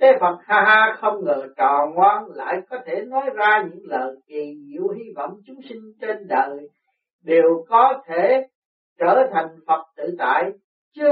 Thế 0.00 0.12
Phật 0.20 0.38
ha 0.46 0.62
ha 0.66 0.96
không 1.00 1.24
ngờ 1.24 1.48
trò 1.56 1.86
ngoan 1.94 2.24
lại 2.34 2.60
có 2.70 2.76
thể 2.86 3.04
nói 3.06 3.30
ra 3.34 3.64
những 3.70 3.84
lời 3.86 4.16
kỳ 4.26 4.54
diệu 4.66 4.88
hy 4.88 5.04
vọng 5.16 5.40
chúng 5.46 5.60
sinh 5.68 5.92
trên 6.00 6.26
đời 6.28 6.68
đều 7.24 7.64
có 7.68 8.02
thể 8.06 8.48
trở 8.98 9.28
thành 9.32 9.48
Phật 9.66 9.84
tự 9.96 10.14
tại, 10.18 10.50
chứ 10.94 11.04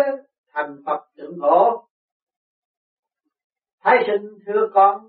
thành 0.53 0.77
Phật 0.87 1.01
tượng 1.17 1.39
hộ. 1.39 1.87
Thái 3.81 4.05
sinh, 4.07 4.39
thưa 4.47 4.69
con, 4.75 5.07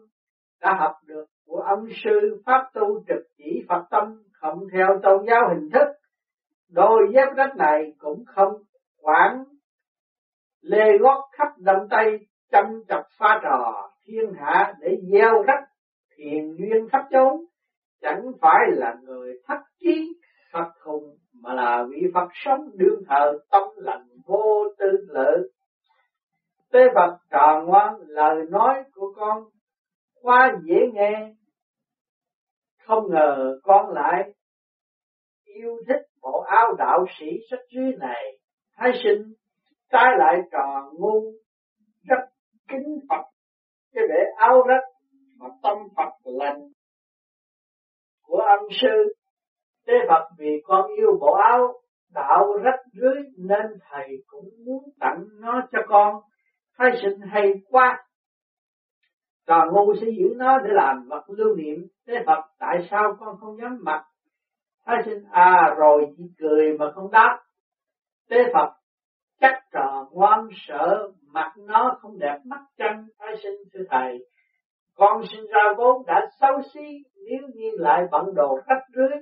đã 0.61 0.75
học 0.79 0.95
được 1.05 1.25
của 1.45 1.59
ông 1.59 1.87
sư 2.03 2.41
pháp 2.45 2.69
tu 2.73 3.03
trực 3.07 3.23
chỉ 3.37 3.65
Phật 3.69 3.83
tâm 3.89 4.23
không 4.31 4.59
theo 4.73 4.99
tôn 5.03 5.25
giáo 5.27 5.49
hình 5.49 5.69
thức. 5.73 5.87
Đôi 6.69 7.07
dép 7.13 7.27
đất 7.35 7.55
này 7.57 7.93
cũng 7.97 8.23
không 8.27 8.53
quản, 9.01 9.43
lê 10.61 10.97
gót 10.99 11.29
khắp 11.31 11.47
đông 11.57 11.87
tây 11.89 12.26
chăm 12.51 12.65
chọc 12.87 13.03
pha 13.17 13.39
trò 13.43 13.89
thiên 14.05 14.33
hạ 14.39 14.73
để 14.79 14.97
gieo 15.11 15.43
rắc 15.47 15.63
thiền 16.17 16.55
duyên 16.57 16.89
khắp 16.91 17.05
chốn 17.11 17.45
chẳng 18.01 18.21
phải 18.41 18.61
là 18.71 18.95
người 19.03 19.33
thất 19.47 19.59
trí 19.79 20.13
thất 20.51 20.71
hùng 20.83 21.17
mà 21.41 21.53
là 21.53 21.85
vị 21.89 22.01
Phật 22.13 22.27
sống 22.33 22.69
đương 22.73 23.01
thờ 23.09 23.39
tâm 23.51 23.63
lành 23.75 24.07
vô 24.25 24.63
tư 24.79 24.87
lự. 25.07 25.49
Tế 26.71 26.79
Phật 26.95 27.17
tròn 27.29 27.65
ngoan 27.65 27.95
lời 28.07 28.35
nói 28.49 28.83
của 28.93 29.13
con 29.15 29.43
quá 30.21 30.55
dễ 30.63 30.75
nghe, 30.93 31.33
không 32.85 33.03
ngờ 33.09 33.59
con 33.63 33.93
lại 33.93 34.33
yêu 35.45 35.77
thích 35.87 36.01
bộ 36.21 36.39
áo 36.39 36.75
đạo 36.77 37.05
sĩ 37.19 37.25
sách 37.51 37.59
dưới 37.75 37.91
này, 37.99 38.37
thái 38.75 38.91
sinh 39.03 39.33
trái 39.91 40.11
lại 40.17 40.41
trò 40.51 40.91
ngu 40.93 41.31
kính 42.67 42.99
Phật, 43.09 43.23
cái 43.93 44.03
để 44.09 44.19
áo 44.37 44.63
rách 44.67 44.83
mà 45.37 45.47
tâm 45.63 45.77
Phật 45.95 46.11
lành 46.23 46.61
của 48.21 48.37
âm 48.37 48.59
sư 48.81 49.13
Tế 49.87 49.93
Phật 50.09 50.29
vì 50.37 50.61
con 50.65 50.91
yêu 50.97 51.17
bộ 51.19 51.33
áo, 51.33 51.73
đạo 52.13 52.57
rách 52.63 52.79
rưới 52.93 53.23
nên 53.37 53.65
thầy 53.89 54.23
cũng 54.27 54.49
muốn 54.65 54.83
tặng 54.99 55.23
nó 55.39 55.61
cho 55.71 55.79
con. 55.87 56.15
Thay 56.77 56.91
sinh 57.01 57.19
hay 57.21 57.53
quá. 57.69 58.03
còn 59.47 59.73
ngu 59.73 59.93
sẽ 60.01 60.07
giữ 60.17 60.33
nó 60.35 60.59
để 60.59 60.69
làm 60.73 61.07
vật 61.07 61.23
lưu 61.27 61.55
niệm. 61.55 61.87
Tế 62.07 62.13
Phật, 62.25 62.41
tại 62.59 62.87
sao 62.91 63.17
con 63.19 63.37
không 63.39 63.57
dám 63.61 63.79
mặc? 63.81 64.03
Thái 64.85 64.97
sinh 65.05 65.23
à 65.31 65.75
rồi 65.77 66.13
chỉ 66.17 66.23
cười 66.39 66.77
mà 66.79 66.91
không 66.91 67.11
đáp. 67.11 67.39
Tế 68.29 68.37
Phật, 68.53 68.73
chắc 69.41 69.63
trò 69.71 70.07
ngoan 70.11 70.47
sợ 70.67 71.11
mặt 71.37 71.51
nó 71.57 71.97
không 72.01 72.19
đẹp 72.19 72.37
mắt 72.45 72.59
chân 72.77 73.07
ai 73.17 73.35
sinh 73.43 73.53
thưa 73.73 73.83
thầy. 73.89 74.17
Con 74.95 75.21
sinh 75.31 75.45
ra 75.53 75.73
vốn 75.77 76.03
đã 76.07 76.29
xấu 76.41 76.61
xí 76.73 76.87
nếu 77.15 77.47
như 77.53 77.71
lại 77.77 78.03
bận 78.11 78.25
đồ 78.35 78.59
rách 78.67 78.83
rưới 78.95 79.17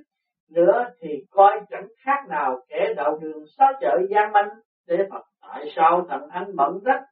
nữa 0.50 0.84
thì 1.00 1.08
coi 1.30 1.60
chẳng 1.70 1.86
khác 2.04 2.28
nào 2.28 2.60
kẻ 2.68 2.94
đạo 2.96 3.18
đường 3.20 3.44
xóa 3.58 3.72
chợ 3.80 3.98
gian 4.10 4.32
manh. 4.32 4.48
Để 4.86 4.96
Phật 5.10 5.22
tại 5.42 5.64
sao 5.76 6.06
thằng 6.08 6.28
anh 6.30 6.56
bận 6.56 6.78
rách 6.84 7.02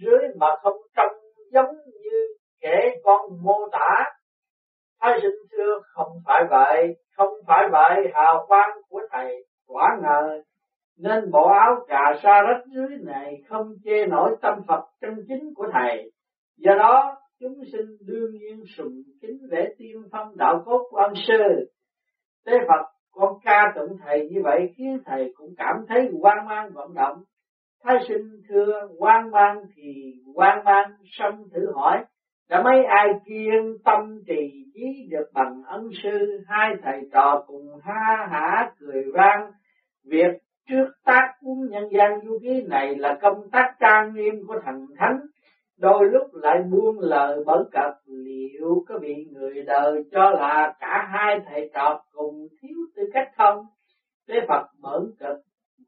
dưới 0.00 0.18
mà 0.40 0.46
không 0.62 0.76
trông 0.96 1.12
giống 1.52 1.74
như 2.02 2.18
kẻ 2.60 2.90
con 3.04 3.20
mô 3.42 3.68
tả? 3.72 4.04
Thái 5.00 5.18
sinh 5.22 5.36
thưa 5.52 5.80
không 5.94 6.12
phải 6.26 6.42
vậy, 6.50 6.96
không 7.16 7.34
phải 7.46 7.68
vậy, 7.72 7.96
hào 8.14 8.44
quang 8.48 8.70
của 8.88 9.00
thầy 9.12 9.44
quả 9.66 9.98
ngờ 10.02 10.42
nên 11.02 11.30
bộ 11.30 11.48
áo 11.48 11.84
cà 11.88 12.14
sa 12.22 12.42
rách 12.42 12.66
dưới 12.66 12.98
này 13.00 13.42
không 13.48 13.74
che 13.84 14.06
nổi 14.06 14.36
tâm 14.42 14.54
Phật 14.68 14.84
chân 15.00 15.24
chính 15.28 15.54
của 15.54 15.66
thầy. 15.72 16.10
Do 16.56 16.74
đó, 16.78 17.16
chúng 17.40 17.64
sinh 17.72 17.96
đương 18.06 18.30
nhiên 18.32 18.64
sùng 18.76 19.02
kính 19.22 19.38
lễ 19.50 19.74
tiên 19.78 20.02
phong 20.12 20.36
đạo 20.36 20.62
cốt 20.66 20.86
của 20.90 20.96
ông 20.96 21.12
sư. 21.28 21.70
Tế 22.46 22.52
Phật 22.68 22.84
con 23.12 23.38
ca 23.44 23.72
tụng 23.74 23.96
thầy 24.04 24.28
như 24.28 24.40
vậy 24.44 24.72
khiến 24.76 24.98
thầy 25.06 25.32
cũng 25.36 25.54
cảm 25.56 25.76
thấy 25.88 26.10
quan 26.20 26.48
mang 26.48 26.70
vận 26.72 26.94
động. 26.94 27.22
Thái 27.84 27.96
sinh 28.08 28.40
thưa 28.48 28.88
quan 28.98 29.30
mang 29.30 29.62
thì 29.76 30.14
quan 30.34 30.64
mang 30.64 30.90
xâm 31.18 31.34
thử 31.54 31.72
hỏi 31.74 32.04
đã 32.50 32.62
mấy 32.62 32.84
ai 32.84 33.08
kiên 33.24 33.76
tâm 33.84 34.20
trì 34.26 34.64
trí 34.74 35.08
được 35.10 35.30
bằng 35.34 35.62
ân 35.66 35.88
sư 36.02 36.40
hai 36.46 36.74
thầy 36.82 37.00
trò 37.12 37.44
cùng 37.46 37.66
ha 37.82 38.28
hả 38.30 38.70
cười 38.78 39.04
vang 39.14 39.50
việc 40.04 40.40
trước 40.70 40.88
tác 41.04 41.34
cuốn 41.40 41.68
nhân 41.70 41.88
gian 41.92 42.20
du 42.24 42.38
ký 42.42 42.62
này 42.68 42.96
là 42.96 43.18
công 43.22 43.50
tác 43.50 43.74
trang 43.80 44.14
nghiêm 44.14 44.46
của 44.46 44.60
thần 44.64 44.86
thánh. 44.98 45.20
Đôi 45.78 46.04
lúc 46.04 46.22
lại 46.32 46.62
buông 46.70 46.98
lời 47.00 47.44
bẩn 47.46 47.68
cập 47.72 47.92
liệu 48.06 48.84
có 48.88 48.98
bị 48.98 49.24
người 49.32 49.62
đời 49.62 50.04
cho 50.12 50.30
là 50.30 50.76
cả 50.80 51.08
hai 51.12 51.40
thầy 51.46 51.70
trò 51.74 52.02
cùng 52.12 52.46
thiếu 52.62 52.76
tư 52.96 53.02
cách 53.12 53.28
không? 53.36 53.66
Thế 54.28 54.34
phật 54.48 54.66
bẩn 54.82 55.10
cập 55.18 55.36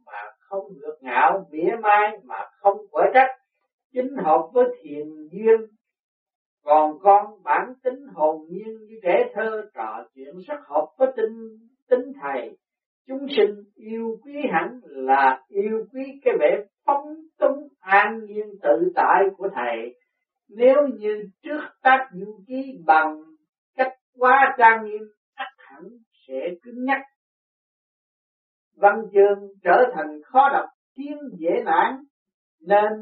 mà 0.06 0.18
không 0.38 0.64
ngược 0.78 0.96
ngạo, 1.00 1.46
mỉa 1.50 1.76
mai, 1.82 2.18
mà 2.24 2.36
không 2.60 2.76
quở 2.90 3.02
trách 3.14 3.30
chính 3.92 4.16
hợp 4.16 4.48
với 4.52 4.64
thiền 4.82 5.06
duyên. 5.32 5.60
Còn 6.64 6.98
con 7.02 7.42
bản 7.42 7.74
tính 7.82 8.06
hồn 8.14 8.46
nhiên 8.48 8.78
như 8.86 8.94
trẻ 9.02 9.30
thơ, 9.34 9.62
trò 9.74 10.04
chuyện 10.14 10.36
rất 10.46 10.60
hợp 10.64 10.86
với 10.98 11.08
tinh, 11.16 11.58
tính 11.90 12.12
thầy 12.22 12.56
chúng 13.08 13.26
sinh 13.36 13.54
yêu 13.74 14.16
quý 14.24 14.32
hẳn 14.52 14.80
là 14.84 15.40
yêu 15.48 15.84
quý 15.92 16.20
cái 16.24 16.34
vẻ 16.40 16.64
phóng 16.86 17.14
túng 17.38 17.68
an 17.80 18.24
nhiên 18.24 18.46
tự 18.62 18.92
tại 18.94 19.22
của 19.36 19.48
thầy. 19.54 19.94
Nếu 20.48 20.76
như 20.98 21.22
trước 21.42 21.60
tác 21.82 22.08
du 22.12 22.40
ký 22.46 22.78
bằng 22.86 23.22
cách 23.76 23.92
quá 24.18 24.54
trang 24.58 24.84
nghiêm 24.84 25.02
ắt 25.34 25.48
hẳn 25.58 25.82
sẽ 26.28 26.48
cứng 26.62 26.84
nhắc. 26.84 27.00
Văn 28.76 29.02
chương 29.12 29.48
trở 29.62 29.92
thành 29.94 30.20
khó 30.24 30.48
đọc 30.52 30.66
tiếng 30.96 31.18
dễ 31.38 31.50
nản, 31.64 32.04
nên 32.60 32.92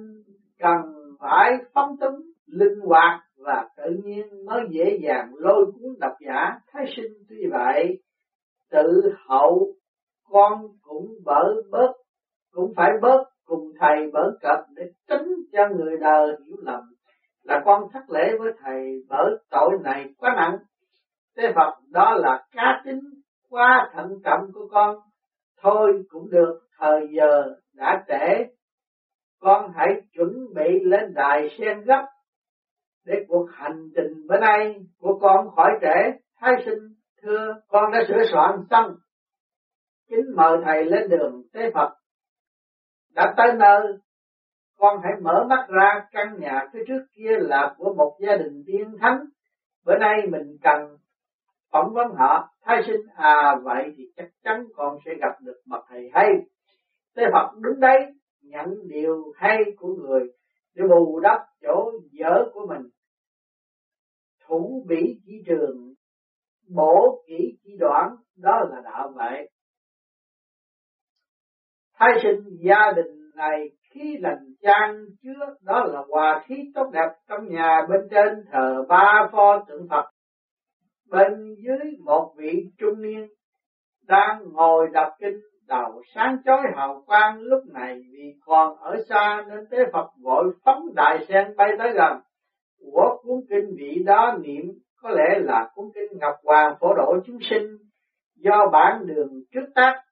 cần 0.59 0.77
phải 1.21 1.53
phóng 1.75 1.97
túng, 2.01 2.21
linh 2.47 2.81
hoạt 2.81 3.21
và 3.37 3.69
tự 3.77 3.97
nhiên 4.05 4.27
mới 4.47 4.61
dễ 4.71 4.99
dàng 5.03 5.33
lôi 5.35 5.67
cuốn 5.67 5.95
độc 6.01 6.13
giả. 6.27 6.59
Thái 6.73 6.85
sinh 6.97 7.13
tuy 7.29 7.47
vậy, 7.51 8.03
tự 8.71 9.13
hậu 9.29 9.75
con 10.31 10.63
cũng 10.83 11.07
bỡ 11.25 11.55
bớt, 11.71 11.93
cũng 12.53 12.73
phải 12.77 12.91
bớt 13.03 13.25
cùng 13.45 13.73
thầy 13.81 14.11
bỡ 14.13 14.31
cập 14.41 14.59
để 14.77 14.83
tránh 15.09 15.29
cho 15.53 15.69
người 15.69 15.97
đời 16.01 16.27
hiểu 16.47 16.57
lầm. 16.63 16.81
Là 17.43 17.63
con 17.65 17.83
thất 17.93 18.11
lễ 18.11 18.37
với 18.39 18.53
thầy 18.65 19.03
bởi 19.09 19.35
tội 19.51 19.71
này 19.85 20.05
quá 20.19 20.35
nặng. 20.37 20.59
Thế 21.37 21.53
Phật, 21.55 21.75
đó 21.91 22.15
là 22.15 22.45
cá 22.53 22.83
tính 22.85 23.01
quá 23.51 23.91
thận 23.93 24.07
trọng 24.25 24.53
của 24.55 24.69
con. 24.71 24.97
Thôi 25.63 26.03
cũng 26.09 26.31
được, 26.31 26.61
thời 26.79 27.09
giờ 27.17 27.55
đã 27.75 28.05
trễ. 28.09 28.45
Con 29.41 29.73
hãy 29.75 29.89
chuẩn 30.13 30.31
bị 30.55 30.81
lên 30.83 31.15
đài 31.15 31.49
sen 31.59 31.81
gấp 31.81 32.07
để 33.07 33.15
cuộc 33.29 33.47
hành 33.53 33.89
trình 33.97 34.27
bữa 34.29 34.39
nay 34.39 34.77
của 34.99 35.19
con 35.19 35.51
khỏi 35.57 35.71
trễ. 35.81 36.19
Thái 36.41 36.53
sinh, 36.65 36.79
thưa 37.23 37.55
con 37.69 37.93
đã 37.93 37.99
sửa 38.09 38.23
soạn 38.33 38.61
xong 38.71 38.95
kính 40.11 40.37
mời 40.37 40.59
thầy 40.65 40.85
lên 40.85 41.09
đường 41.09 41.43
tế 41.53 41.71
Phật. 41.75 41.95
Đã 43.15 43.35
tới 43.37 43.47
nơi, 43.59 43.99
con 44.79 45.01
hãy 45.03 45.13
mở 45.23 45.47
mắt 45.49 45.67
ra, 45.69 46.07
căn 46.11 46.41
nhà 46.41 46.69
phía 46.73 46.81
trước 46.89 47.07
kia 47.13 47.37
là 47.39 47.75
của 47.79 47.95
một 47.95 48.17
gia 48.21 48.37
đình 48.37 48.63
tiên 48.67 48.97
thánh. 49.01 49.25
Bữa 49.85 49.97
nay 49.99 50.27
mình 50.31 50.57
cần 50.63 50.97
phỏng 51.73 51.93
vấn 51.93 52.09
họ. 52.19 52.49
Thái 52.63 52.83
sinh 52.87 53.01
à 53.15 53.57
vậy 53.63 53.95
thì 53.97 54.05
chắc 54.17 54.29
chắn 54.45 54.65
con 54.77 54.99
sẽ 55.05 55.11
gặp 55.21 55.41
được 55.41 55.61
bậc 55.67 55.85
thầy 55.89 56.11
hay. 56.13 56.29
Tế 57.15 57.23
Phật 57.33 57.59
đứng 57.61 57.81
đấy, 57.81 57.99
nhận 58.43 58.89
điều 58.89 59.33
hay 59.37 59.59
của 59.77 59.95
người, 59.95 60.33
để 60.75 60.85
bù 60.89 61.21
đắp 61.21 61.41
chỗ 61.63 61.93
dở 62.11 62.45
của 62.53 62.67
mình. 62.67 62.83
Thủ 64.47 64.85
bỉ 64.89 65.21
chỉ 65.27 65.33
trường, 65.47 65.95
bổ 66.75 67.23
kỹ 67.27 67.59
chỉ 67.63 67.71
đoạn, 67.79 68.17
đó 68.37 68.61
là 68.71 68.81
đạo 68.85 69.13
vậy. 69.15 69.51
Thái 72.01 72.11
sinh 72.23 72.41
gia 72.61 72.93
đình 72.97 73.31
này 73.37 73.71
khi 73.91 74.19
lành 74.21 74.45
trang 74.63 74.97
chứa 75.23 75.55
đó 75.63 75.85
là 75.85 76.03
hòa 76.09 76.45
khí 76.47 76.55
tốt 76.75 76.91
đẹp 76.93 77.09
trong 77.29 77.49
nhà 77.49 77.87
bên 77.89 78.01
trên 78.11 78.45
thờ 78.53 78.85
ba 78.89 79.29
pho 79.33 79.65
tượng 79.69 79.87
Phật. 79.91 80.05
Bên 81.11 81.55
dưới 81.65 81.97
một 82.05 82.35
vị 82.37 82.65
trung 82.79 83.03
niên 83.03 83.29
đang 84.07 84.43
ngồi 84.53 84.89
đọc 84.93 85.13
kinh, 85.21 85.41
đầu 85.69 86.03
sáng 86.15 86.37
chói 86.45 86.59
hào 86.77 87.03
quang 87.07 87.41
lúc 87.41 87.63
này 87.73 88.01
vì 88.13 88.35
còn 88.47 88.77
ở 88.77 88.97
xa 89.09 89.45
nên 89.49 89.67
tế 89.71 89.79
Phật 89.93 90.07
vội 90.23 90.45
phóng 90.65 90.95
đại 90.95 91.27
sen 91.29 91.57
bay 91.57 91.69
tới 91.79 91.93
gần. 91.93 92.21
Của 92.81 93.21
cuốn 93.23 93.41
kinh 93.51 93.77
vị 93.79 94.03
đó 94.07 94.39
niệm, 94.43 94.65
có 95.03 95.11
lẽ 95.11 95.39
là 95.39 95.71
cuốn 95.75 95.85
kinh 95.95 96.19
Ngọc 96.21 96.35
Hoàng 96.45 96.75
phổ 96.81 96.95
độ 96.95 97.15
chúng 97.27 97.39
sinh, 97.51 97.67
do 98.37 98.69
bản 98.73 99.07
đường 99.07 99.31
trước 99.53 99.67
tác 99.75 100.03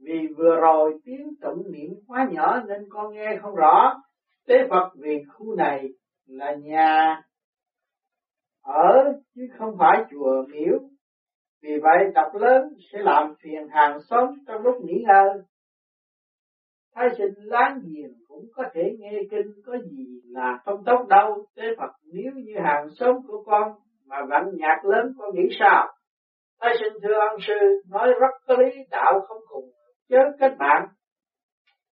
vì 0.00 0.26
vừa 0.36 0.56
rồi 0.60 0.98
tiếng 1.04 1.28
tụng 1.40 1.72
niệm 1.72 1.90
quá 2.06 2.28
nhỏ 2.30 2.62
nên 2.68 2.88
con 2.90 3.12
nghe 3.12 3.38
không 3.42 3.54
rõ. 3.54 3.94
Tế 4.46 4.54
Phật 4.70 4.90
vì 4.96 5.22
khu 5.28 5.56
này 5.56 5.88
là 6.26 6.54
nhà 6.54 7.22
ở 8.62 9.12
chứ 9.34 9.42
không 9.58 9.76
phải 9.78 10.04
chùa 10.10 10.44
miếu. 10.48 10.78
Vì 11.62 11.78
vậy 11.82 12.12
đọc 12.14 12.34
lớn 12.34 12.62
sẽ 12.92 12.98
làm 13.02 13.34
phiền 13.42 13.68
hàng 13.70 13.98
xóm 14.00 14.28
trong 14.46 14.62
lúc 14.62 14.74
nghỉ 14.84 15.04
ngơi. 15.06 15.42
Thái 16.94 17.08
sinh 17.18 17.34
láng 17.36 17.80
giềng 17.82 18.14
cũng 18.28 18.44
có 18.54 18.64
thể 18.74 18.82
nghe 18.98 19.12
kinh, 19.30 19.52
có 19.66 19.78
gì 19.78 20.20
là 20.24 20.58
không 20.64 20.84
tốt 20.86 21.06
đâu. 21.08 21.46
Tế 21.56 21.62
Phật 21.78 21.90
nếu 22.12 22.32
như 22.34 22.54
hàng 22.64 22.88
xóm 22.90 23.16
của 23.26 23.44
con 23.46 23.72
mà 24.06 24.16
vẫn 24.30 24.56
nhạc 24.56 24.84
lớn, 24.84 25.12
con 25.18 25.34
nghĩ 25.34 25.48
sao? 25.58 25.88
Thái 26.60 26.74
sinh 26.80 26.92
thưa 27.02 27.14
ông 27.30 27.40
sư, 27.46 27.82
nói 27.90 28.08
rất 28.20 28.34
có 28.46 28.54
lý, 28.56 28.76
đạo 28.90 29.20
không 29.28 29.42
cùng 29.48 29.70
chớ 30.10 30.18
kết 30.40 30.56
bạn. 30.58 30.88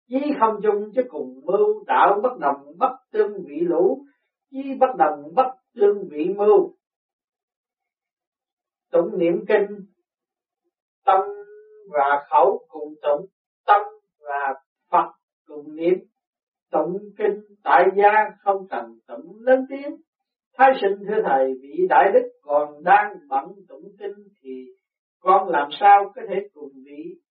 Chí 0.10 0.18
không 0.40 0.56
chung 0.64 0.92
chứ 0.96 1.02
cùng 1.10 1.40
mưu, 1.44 1.84
đạo 1.88 2.20
bất 2.24 2.38
đồng 2.40 2.78
bất 2.78 2.96
tương 3.12 3.34
vị 3.48 3.60
lũ, 3.60 4.04
chí 4.52 4.58
bất 4.80 4.96
đồng 4.98 5.34
bất 5.36 5.52
tương 5.76 6.08
vị 6.10 6.34
mưu. 6.38 6.76
Tụng 8.92 9.20
niệm 9.20 9.46
kinh, 9.48 9.68
tâm 11.06 11.20
và 11.90 12.26
khẩu 12.30 12.66
cùng 12.68 12.94
tụng, 13.02 13.26
tâm 13.66 13.82
và 14.20 14.54
phật 14.92 15.12
cùng 15.46 15.76
niệm. 15.76 15.98
Tụng 16.72 16.98
kinh 17.18 17.42
tại 17.64 17.86
gia 17.98 18.12
không 18.40 18.68
cần 18.70 18.86
tụng 19.08 19.36
lớn 19.40 19.66
tiếng. 19.70 19.96
Thái 20.58 20.70
sinh 20.82 21.08
thưa 21.08 21.22
thầy, 21.26 21.54
vị 21.62 21.86
đại 21.90 22.12
đức 22.14 22.30
còn 22.42 22.84
đang 22.84 23.14
bận 23.30 23.46
tụng 23.68 23.92
kinh 24.00 24.28
thì 24.42 24.66
con 25.20 25.50
làm 25.50 25.70
sao 25.80 26.12
có 26.16 26.22
thể 26.30 26.36
cùng 26.54 26.72
vị 26.86 27.22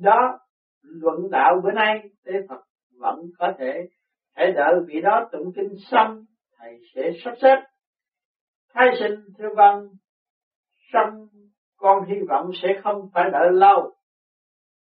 đó, 0.00 0.38
luận 0.82 1.30
đạo 1.30 1.60
bữa 1.64 1.72
nay 1.72 2.02
tế 2.24 2.32
Phật 2.48 2.60
vẫn 2.98 3.16
có 3.38 3.52
thể 3.58 3.88
hãy 4.34 4.52
đợi 4.52 4.74
vị 4.86 5.00
đó 5.00 5.28
tụng 5.32 5.52
kinh 5.56 5.74
xong, 5.90 6.24
thầy 6.58 6.78
sẽ 6.94 7.10
sắp 7.24 7.34
xếp. 7.42 7.56
Thái 8.74 8.86
sinh 9.00 9.20
thưa 9.38 9.48
văn, 9.56 9.88
xong, 10.92 11.28
con 11.76 12.04
hy 12.08 12.16
vọng 12.28 12.50
sẽ 12.62 12.68
không 12.82 13.08
phải 13.14 13.24
đợi 13.32 13.48
lâu 13.52 13.94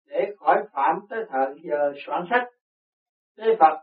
để 0.06 0.34
khỏi 0.38 0.56
phạm 0.72 0.96
tới 1.10 1.24
thời 1.28 1.54
giờ 1.62 1.92
soạn 2.06 2.24
sách. 2.30 2.48
Tế 3.36 3.44
Phật 3.60 3.78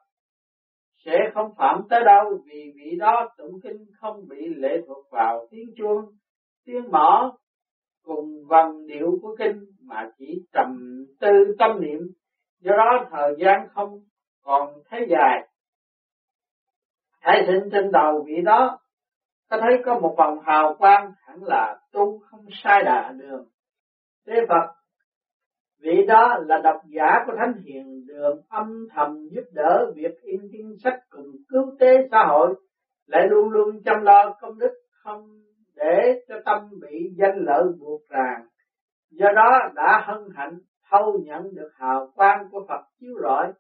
sẽ 1.06 1.18
không 1.34 1.54
phạm 1.58 1.82
tới 1.90 2.00
đâu 2.06 2.44
vì 2.46 2.74
vị 2.76 2.98
đó 3.00 3.30
tụng 3.38 3.60
kinh 3.64 3.86
không 4.00 4.28
bị 4.30 4.38
lệ 4.56 4.78
thuộc 4.88 5.06
vào 5.12 5.48
tiếng 5.52 5.70
chuông, 5.78 6.06
tiếng 6.66 6.92
mỏ 6.92 7.38
cùng 8.06 8.46
văn 8.48 8.88
điệu 8.88 9.20
của 9.22 9.36
kinh 9.40 9.66
mà 9.82 10.10
chỉ 10.18 10.46
trầm 10.54 11.06
tư 11.20 11.56
tâm 11.60 11.82
niệm. 11.82 12.00
Do 12.60 12.72
đó 12.78 13.06
thời 13.12 13.36
gian 13.38 13.68
không 13.74 14.00
còn 14.44 14.74
thấy 14.90 15.08
dài. 15.10 15.48
Hãy 17.20 17.44
sinh 17.48 17.70
trên 17.72 17.92
đầu 17.92 18.24
vị 18.28 18.42
đó, 18.46 18.80
có 19.50 19.58
thấy 19.62 19.82
có 19.86 20.00
một 20.00 20.16
vòng 20.18 20.40
hào 20.46 20.76
quang 20.76 21.12
hẳn 21.22 21.44
là 21.44 21.80
tu 21.92 22.20
không 22.20 22.46
sai 22.64 22.84
đà 22.84 23.14
đường. 23.18 23.46
Thế 24.28 24.34
Phật, 24.50 24.76
vị 25.82 26.06
đó 26.08 26.38
là 26.46 26.58
độc 26.64 26.82
giả 26.86 27.24
của 27.28 27.34
thánh 27.38 27.54
hiền 27.66 28.06
đường 28.08 28.42
âm 28.50 28.88
thầm 28.96 29.28
giúp 29.32 29.44
đỡ 29.52 29.92
việc 29.96 30.22
in 30.22 30.42
kinh 30.52 30.76
sách 30.84 31.00
cùng 31.10 31.32
cứu 31.50 31.76
tế 31.80 32.08
xã 32.12 32.26
hội, 32.30 32.56
lại 33.08 33.28
luôn 33.30 33.50
luôn 33.50 33.84
chăm 33.86 34.02
lo 34.02 34.36
công 34.42 34.60
đức 34.60 34.72
không 34.92 35.45
để 35.76 36.22
cho 36.28 36.36
tâm 36.46 36.70
bị 36.82 37.10
danh 37.18 37.38
lợi 37.38 37.64
buộc 37.80 38.02
ràng. 38.10 38.46
Do 39.12 39.28
đó 39.36 39.60
đã 39.76 40.04
hân 40.08 40.20
hạnh 40.36 40.60
thâu 40.90 41.20
nhận 41.26 41.56
được 41.56 41.70
hào 41.76 42.12
quang 42.16 42.48
của 42.52 42.66
Phật 42.70 42.82
chiếu 43.00 43.14
rọi. 43.24 43.54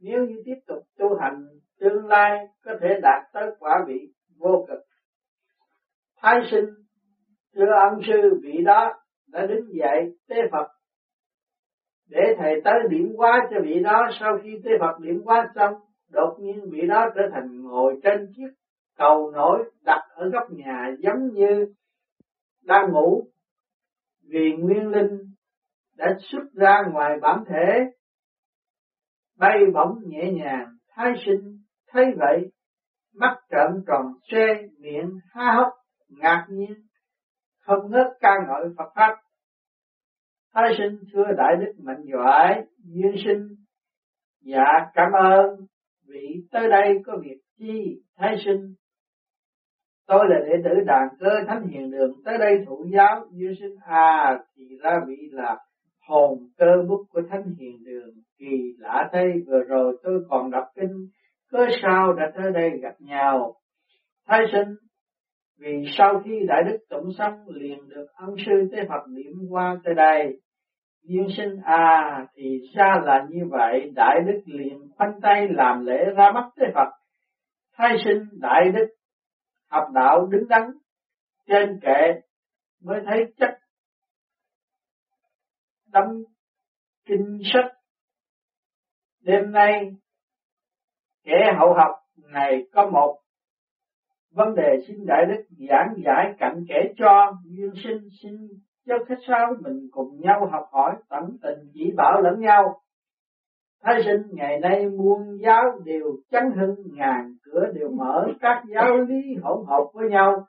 Nếu 0.00 0.24
như 0.24 0.42
tiếp 0.44 0.60
tục 0.66 0.82
tu 0.98 1.16
hành, 1.20 1.44
tương 1.80 2.06
lai 2.06 2.46
có 2.64 2.72
thể 2.80 2.88
đạt 3.02 3.22
tới 3.32 3.50
quả 3.58 3.84
vị 3.86 4.12
vô 4.38 4.66
cực. 4.68 4.78
Thái 6.16 6.40
sinh, 6.50 6.66
thưa 7.54 7.72
ân 7.90 8.00
sư, 8.06 8.40
vị 8.42 8.62
đó 8.64 8.92
đã 9.28 9.46
đứng 9.46 9.66
dậy 9.78 10.16
tế 10.28 10.36
Phật. 10.52 10.66
Để 12.08 12.34
thầy 12.38 12.60
tới 12.64 12.74
điểm 12.90 13.12
hóa 13.16 13.48
cho 13.50 13.56
vị 13.62 13.80
đó, 13.84 14.10
sau 14.20 14.38
khi 14.42 14.50
tế 14.64 14.70
Phật 14.80 15.00
điểm 15.00 15.22
hóa 15.24 15.52
xong, 15.54 15.74
đột 16.10 16.36
nhiên 16.40 16.60
vị 16.70 16.80
đó 16.88 17.06
trở 17.14 17.22
thành 17.32 17.62
ngồi 17.62 18.00
trên 18.02 18.32
chiếc 18.36 18.48
cầu 18.96 19.30
nổi 19.30 19.70
đặt 19.84 20.02
ở 20.14 20.28
góc 20.28 20.50
nhà 20.50 20.90
giống 20.98 21.28
như 21.32 21.74
đang 22.64 22.92
ngủ, 22.92 23.24
vì 24.28 24.52
nguyên 24.58 24.88
linh 24.88 25.18
đã 25.96 26.06
xuất 26.20 26.42
ra 26.52 26.82
ngoài 26.92 27.18
bản 27.20 27.44
thể, 27.48 27.78
bay 29.38 29.58
bổng 29.74 29.98
nhẹ 30.06 30.32
nhàng, 30.32 30.76
thái 30.88 31.12
sinh, 31.26 31.58
thấy 31.88 32.04
vậy, 32.16 32.50
mắt 33.14 33.36
trợn 33.50 33.84
tròn 33.86 34.06
xoe 34.30 34.46
miệng 34.78 35.18
há 35.30 35.54
hốc, 35.56 35.72
ngạc 36.08 36.46
nhiên, 36.48 36.74
không 37.60 37.90
ngớt 37.90 38.06
ca 38.20 38.34
ngợi 38.46 38.74
Phật 38.78 38.92
pháp. 38.94 39.16
Thái 40.54 40.74
sinh 40.78 40.98
thưa 41.12 41.24
đại 41.36 41.56
đức 41.60 41.72
mạnh 41.78 42.02
giỏi 42.12 42.64
duyên 42.78 43.14
sinh 43.24 43.48
dạ 44.40 44.90
cảm 44.94 45.12
ơn 45.12 45.66
vị 46.08 46.46
tới 46.50 46.68
đây 46.70 46.88
có 47.06 47.12
việc 47.22 47.40
chi, 47.58 48.02
thái 48.16 48.36
sinh? 48.44 48.74
Tôi 50.06 50.24
là 50.28 50.36
đệ 50.46 50.56
tử 50.64 50.80
đàn 50.86 51.08
cơ 51.20 51.44
thánh 51.46 51.66
hiền 51.66 51.90
đường. 51.90 52.12
Tới 52.24 52.38
đây 52.38 52.64
thụ 52.66 52.84
giáo 52.92 53.26
duyên 53.30 53.52
sinh 53.60 53.76
à 53.86 54.38
thì 54.56 54.64
ra 54.82 55.00
vị 55.06 55.16
là 55.30 55.56
hồn 56.08 56.38
cơ 56.58 56.82
bút 56.88 57.04
của 57.10 57.22
thánh 57.30 57.44
hiền 57.58 57.84
đường. 57.84 58.14
Kỳ 58.38 58.74
lạ 58.78 59.08
thay 59.12 59.26
vừa 59.46 59.62
rồi 59.68 59.96
tôi 60.02 60.20
còn 60.28 60.50
đọc 60.50 60.64
kinh 60.76 61.08
cớ 61.52 61.66
sao 61.82 62.12
đã 62.12 62.32
tới 62.34 62.52
đây 62.52 62.70
gặp 62.82 62.94
nhau? 62.98 63.54
Thái 64.26 64.40
sinh, 64.52 64.68
vì 65.58 65.84
sau 65.98 66.22
khi 66.24 66.40
đại 66.48 66.62
đức 66.62 66.78
tụng 66.90 67.12
xong 67.18 67.48
liền 67.48 67.88
được 67.88 68.06
ân 68.14 68.34
sư 68.46 68.68
tế 68.72 68.78
Phật 68.88 69.02
điểm 69.14 69.32
qua 69.50 69.80
tới 69.84 69.94
đây 69.94 70.40
duyên 71.02 71.26
sinh 71.36 71.56
à 71.64 72.26
thì 72.36 72.60
ra 72.74 73.00
là 73.04 73.26
như 73.30 73.44
vậy. 73.50 73.90
Đại 73.94 74.20
đức 74.26 74.40
liền 74.46 74.78
khoanh 74.96 75.20
tay 75.22 75.48
làm 75.50 75.86
lễ 75.86 76.04
ra 76.16 76.32
mắt 76.32 76.50
tế 76.60 76.66
Phật. 76.74 76.88
Thái 77.76 77.96
sinh, 78.04 78.22
đại 78.40 78.72
đức 78.74 78.86
học 79.72 79.84
đạo 79.94 80.26
đứng 80.26 80.48
đắn, 80.48 80.62
trên 81.46 81.80
kệ 81.82 82.20
mới 82.80 83.00
thấy 83.06 83.32
chất 83.36 83.58
đâm 85.92 86.04
kinh 87.04 87.38
sách. 87.52 87.72
Đêm 89.20 89.52
nay, 89.52 89.96
kẻ 91.24 91.54
hậu 91.58 91.74
học 91.74 91.90
này 92.16 92.66
có 92.72 92.90
một 92.90 93.18
vấn 94.30 94.54
đề 94.54 94.84
xin 94.86 95.06
đại 95.06 95.24
đức 95.28 95.44
giảng 95.68 95.94
giải 96.04 96.34
cặn 96.38 96.64
kẽ 96.68 96.92
cho 96.96 97.32
duyên 97.44 97.72
sinh. 97.84 98.08
Xin 98.22 98.32
cho 98.86 98.94
khách 99.08 99.18
sao 99.28 99.54
mình 99.60 99.88
cùng 99.92 100.20
nhau 100.20 100.48
học 100.52 100.68
hỏi 100.72 100.96
tận 101.08 101.38
tình 101.42 101.70
chỉ 101.74 101.92
bảo 101.96 102.20
lẫn 102.20 102.40
nhau. 102.40 102.80
Thái 103.84 104.02
sinh 104.04 104.22
ngày 104.32 104.60
nay 104.60 104.88
muôn 104.88 105.38
giáo 105.40 105.62
đều 105.84 106.16
chấn 106.30 106.42
hưng, 106.56 106.76
ngàn 106.92 107.34
cửa 107.44 107.66
đều 107.74 107.88
mở. 107.90 108.26
Các 108.40 108.62
giáo 108.74 108.98
lý 108.98 109.34
hỗn 109.42 109.66
hợp 109.66 109.84
với 109.94 110.10
nhau. 110.10 110.46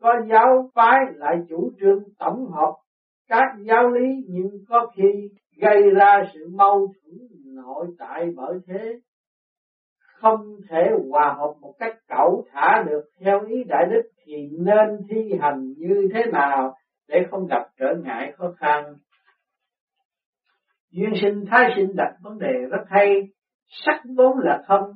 Có 0.00 0.14
giáo 0.30 0.70
phái 0.74 0.98
lại 1.14 1.36
chủ 1.48 1.70
trương 1.80 2.04
tổng 2.18 2.46
hợp. 2.46 2.72
Các 3.28 3.56
giáo 3.58 3.90
lý 3.90 4.24
nhưng 4.28 4.50
có 4.68 4.86
khi 4.96 5.30
gây 5.60 5.90
ra 5.90 6.24
sự 6.34 6.48
mâu 6.54 6.86
thuẫn 6.86 7.18
nội 7.54 7.86
tại 7.98 8.30
bởi 8.36 8.54
thế. 8.66 9.00
Không 9.98 10.56
thể 10.68 10.90
hòa 11.10 11.34
hợp 11.38 11.54
một 11.60 11.74
cách 11.78 11.96
cẩu 12.08 12.44
thả 12.52 12.82
được. 12.86 13.04
Theo 13.20 13.40
ý 13.46 13.64
đại 13.64 13.86
đức 13.90 14.02
thì 14.24 14.48
nên 14.58 15.06
thi 15.08 15.34
hành 15.40 15.72
như 15.76 16.08
thế 16.14 16.24
nào 16.32 16.74
để 17.08 17.26
không 17.30 17.46
gặp 17.46 17.68
trở 17.78 17.94
ngại 18.04 18.32
khó 18.36 18.54
khăn 18.56 18.94
duyên 20.96 21.12
sinh, 21.22 21.44
thái 21.50 21.72
sinh 21.76 21.96
đặt 21.96 22.16
vấn 22.22 22.38
đề 22.38 22.52
rất 22.70 22.84
hay. 22.88 23.22
Sắc 23.66 24.02
vốn 24.16 24.38
là 24.38 24.62
không 24.66 24.92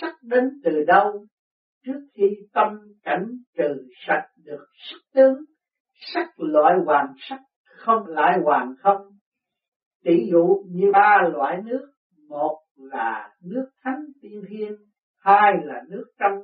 sắc 0.00 0.14
đến 0.22 0.44
từ 0.64 0.84
đâu? 0.86 1.26
Trước 1.86 2.00
khi 2.14 2.24
tâm 2.52 2.78
cảnh 3.02 3.26
trừ 3.58 3.88
sạch 4.06 4.26
được 4.44 4.66
sắc 4.90 4.98
tướng, 5.14 5.34
sắc 6.14 6.28
loại 6.36 6.74
hoàn 6.86 7.06
sắc, 7.16 7.40
không 7.64 8.06
lại 8.06 8.38
hoàn 8.44 8.74
không. 8.78 9.02
Tỷ 10.04 10.30
dụ 10.30 10.64
như 10.68 10.90
ba 10.92 11.18
loại 11.32 11.62
nước, 11.64 11.86
một 12.28 12.58
là 12.76 13.30
nước 13.42 13.70
thánh 13.84 14.04
tiên 14.22 14.42
thiên, 14.48 14.72
hai 15.18 15.52
là 15.64 15.82
nước 15.88 16.04
trong. 16.18 16.42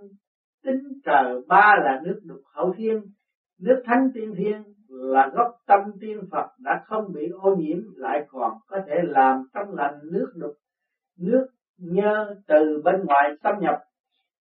Tính 0.65 0.81
trời, 1.05 1.41
ba 1.49 1.75
là 1.85 2.01
nước 2.05 2.21
đục 2.25 2.41
hậu 2.55 2.75
thiên. 2.77 3.01
Nước 3.61 3.83
thánh 3.87 4.11
tiên 4.15 4.35
thiên 4.37 4.70
là 5.11 5.31
gốc 5.35 5.55
tâm 5.67 5.81
tiên 6.01 6.21
Phật 6.31 6.47
đã 6.59 6.83
không 6.87 7.13
bị 7.13 7.29
ô 7.41 7.55
nhiễm, 7.55 7.79
lại 7.97 8.27
còn 8.29 8.53
có 8.67 8.79
thể 8.87 8.95
làm 9.03 9.43
trong 9.55 9.75
lành 9.75 9.99
nước 10.13 10.33
đục, 10.35 10.53
nước 11.19 11.47
nhơ 11.79 12.35
từ 12.47 12.81
bên 12.85 13.05
ngoài 13.05 13.31
xâm 13.43 13.55
nhập. 13.61 13.75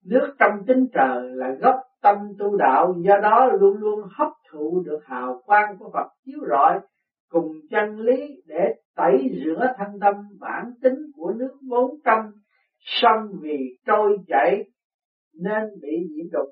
Nước 0.06 0.36
trong 0.40 0.66
tính 0.68 0.88
trời 0.94 1.30
là 1.30 1.52
gốc 1.62 1.76
tâm 2.02 2.18
tu 2.40 2.58
đạo, 2.58 2.96
do 2.98 3.18
đó 3.24 3.46
luôn 3.46 3.78
luôn 3.78 4.00
hấp 4.18 4.30
thụ 4.52 4.82
được 4.86 5.00
hào 5.06 5.42
quang 5.46 5.78
của 5.78 5.90
Phật 5.94 6.08
chiếu 6.26 6.40
rọi 6.50 6.80
cùng 7.30 7.52
chân 7.70 8.00
lý 8.00 8.42
để 8.46 8.74
tẩy 8.96 9.30
rửa 9.46 9.74
thân 9.78 9.88
tâm 10.02 10.16
bản 10.40 10.72
tính 10.82 10.98
của 11.16 11.32
nước 11.32 11.58
vốn 11.70 11.92
trong 12.06 12.32
sông 12.80 13.28
vì 13.42 13.58
trôi 13.86 14.18
chảy 14.28 14.64
nên 15.34 15.64
bị 15.82 16.08
nhiễm 16.10 16.26
đục. 16.32 16.48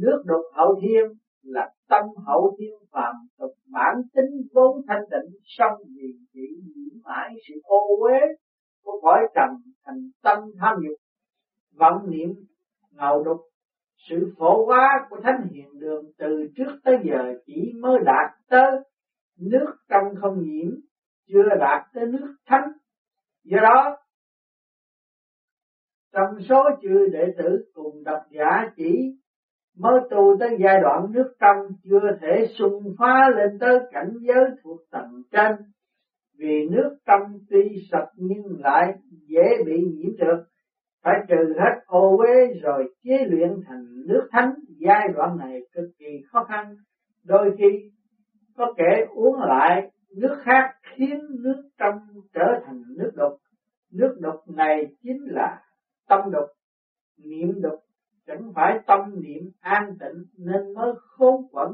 Nước 0.00 0.22
đục 0.26 0.42
hậu 0.54 0.80
thiên 0.82 1.04
là 1.44 1.70
tâm 1.88 2.04
hậu 2.26 2.56
thiên 2.58 2.74
phàm 2.92 3.14
thực 3.38 3.52
bản 3.72 3.94
tính 4.14 4.48
vốn 4.54 4.82
thanh 4.88 5.02
tịnh 5.10 5.30
song 5.44 5.78
vì 5.96 6.12
bị 6.34 6.48
nhiễm 6.64 7.02
mãi 7.04 7.34
sự 7.48 7.54
ô 7.62 7.78
uế 8.00 8.20
của 8.84 9.00
cõi 9.02 9.20
trần 9.34 9.50
thành 9.84 10.10
tâm 10.22 10.38
tham 10.60 10.76
dục, 10.88 10.98
vọng 11.78 12.10
niệm 12.10 12.28
ngầu 12.90 13.22
đục 13.22 13.40
sự 14.08 14.34
phổ 14.38 14.66
hóa 14.66 15.06
của 15.10 15.16
thánh 15.22 15.48
hiền 15.50 15.78
đường 15.78 16.04
từ 16.18 16.46
trước 16.56 16.78
tới 16.84 16.98
giờ 17.04 17.34
chỉ 17.46 17.72
mới 17.80 17.98
đạt 18.04 18.30
tới 18.48 18.70
nước 19.38 19.74
trong 19.88 20.04
không 20.20 20.42
nhiễm, 20.42 20.70
chưa 21.28 21.48
đạt 21.60 21.86
tới 21.94 22.06
nước 22.06 22.36
thánh. 22.46 22.72
Do 23.44 23.58
đó, 23.62 23.96
trong 26.12 26.40
số 26.48 26.62
chư 26.82 27.06
đệ 27.12 27.24
tử 27.38 27.70
cùng 27.74 28.04
độc 28.04 28.22
giả 28.30 28.72
chỉ 28.76 29.16
mới 29.78 30.00
tu 30.10 30.36
tới 30.40 30.56
giai 30.60 30.80
đoạn 30.82 31.06
nước 31.12 31.34
trong 31.40 31.56
chưa 31.84 32.16
thể 32.20 32.46
xung 32.58 32.82
phá 32.98 33.30
lên 33.36 33.58
tới 33.60 33.78
cảnh 33.92 34.10
giới 34.20 34.44
thuộc 34.62 34.80
tầng 34.90 35.22
trên. 35.32 35.52
Vì 36.38 36.68
nước 36.70 36.96
trong 37.06 37.22
tuy 37.50 37.86
sạch 37.92 38.08
nhưng 38.16 38.60
lại 38.60 38.92
dễ 39.28 39.62
bị 39.66 39.84
nhiễm 39.94 40.10
trượt. 40.18 40.44
Phải 41.04 41.14
trừ 41.28 41.54
hết 41.58 41.80
ô 41.86 42.16
uế 42.16 42.60
rồi 42.62 42.94
chế 43.04 43.24
luyện 43.26 43.50
thành 43.66 43.86
nước 44.06 44.28
thánh. 44.30 44.54
Giai 44.78 45.08
đoạn 45.14 45.36
này 45.38 45.60
cực 45.74 45.90
kỳ 45.98 46.22
khó 46.26 46.44
khăn. 46.44 46.74
Đôi 47.24 47.54
khi 47.58 47.90
có 48.56 48.72
kẻ 48.76 49.06
uống 49.14 49.40
lại 49.40 49.90
nước 50.16 50.36
khác 50.42 50.74
khiến 50.96 51.18
nước 51.30 51.62
trong 51.78 51.98
trở 52.34 52.60
thành 52.66 52.82
nước 52.96 53.10
độc. 53.14 53.32
Nước 53.92 54.16
độc 54.20 54.40
này 54.56 54.86
chính 55.02 55.24
là 55.26 55.62
tâm 56.08 56.30
độc, 56.30 56.46
niệm 57.24 57.62
độc 57.62 57.83
chẳng 58.26 58.52
phải 58.54 58.78
tâm 58.86 59.00
niệm 59.22 59.50
an 59.60 59.82
tịnh 60.00 60.24
nên 60.38 60.74
mới 60.74 60.92
khốn 60.96 61.34
quẩn. 61.50 61.68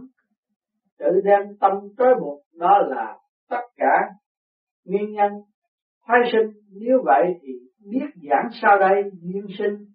Tự 0.99 1.21
đem 1.25 1.41
tâm 1.61 1.73
trói 1.99 2.15
buộc, 2.21 2.43
đó 2.55 2.79
là 2.89 3.19
tất 3.49 3.63
cả 3.77 4.09
nguyên 4.85 5.13
nhân 5.13 5.33
phái 6.09 6.19
sinh. 6.33 6.51
Nếu 6.81 7.03
vậy 7.05 7.25
thì 7.43 7.53
biết 7.91 8.07
giảng 8.29 8.49
sao 8.63 8.79
đây 8.79 9.03
duyên 9.13 9.47
sinh. 9.59 9.87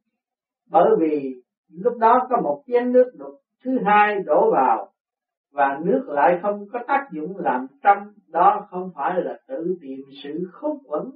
Bởi 0.69 0.89
vì 0.99 1.41
lúc 1.71 1.93
đó 1.99 2.27
có 2.29 2.41
một 2.43 2.63
chén 2.67 2.91
nước 2.91 3.11
đục, 3.17 3.33
thứ 3.63 3.71
hai 3.85 4.15
đổ 4.25 4.51
vào, 4.51 4.91
và 5.53 5.79
nước 5.83 6.05
lại 6.07 6.39
không 6.41 6.65
có 6.73 6.79
tác 6.87 7.07
dụng 7.11 7.37
làm 7.37 7.67
trong, 7.83 7.97
đó 8.27 8.67
không 8.69 8.91
phải 8.95 9.21
là 9.23 9.37
tự 9.47 9.77
tìm 9.81 9.99
sự 10.23 10.49
khốn 10.51 10.77
quẩn. 10.85 11.11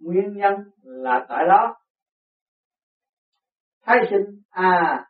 Nguyên 0.00 0.36
nhân 0.36 0.54
là 0.82 1.26
tại 1.28 1.44
đó 1.48 1.74
thái 3.84 3.98
sinh 4.10 4.24
à 4.50 5.04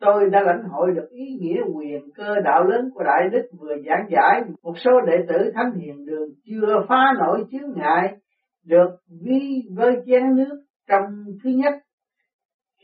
tôi 0.00 0.30
đã 0.30 0.42
lãnh 0.42 0.62
hội 0.70 0.92
được 0.94 1.08
ý 1.10 1.38
nghĩa 1.40 1.60
quyền 1.74 2.12
cơ 2.14 2.34
đạo 2.44 2.64
lớn 2.64 2.90
của 2.94 3.02
đại 3.04 3.28
đức 3.32 3.48
vừa 3.60 3.76
giảng 3.86 4.06
giải. 4.10 4.42
Một 4.62 4.74
số 4.84 4.90
đệ 5.06 5.16
tử 5.28 5.50
thánh 5.54 5.72
hiền 5.72 6.06
đường 6.06 6.28
chưa 6.44 6.84
phá 6.88 7.14
nổi 7.18 7.44
chướng 7.50 7.72
ngại, 7.76 8.16
được 8.64 8.90
vi 9.24 9.62
với 9.76 9.96
chén 10.06 10.36
nước 10.36 10.64
trong 10.88 11.04
thứ 11.44 11.50
nhất. 11.50 11.74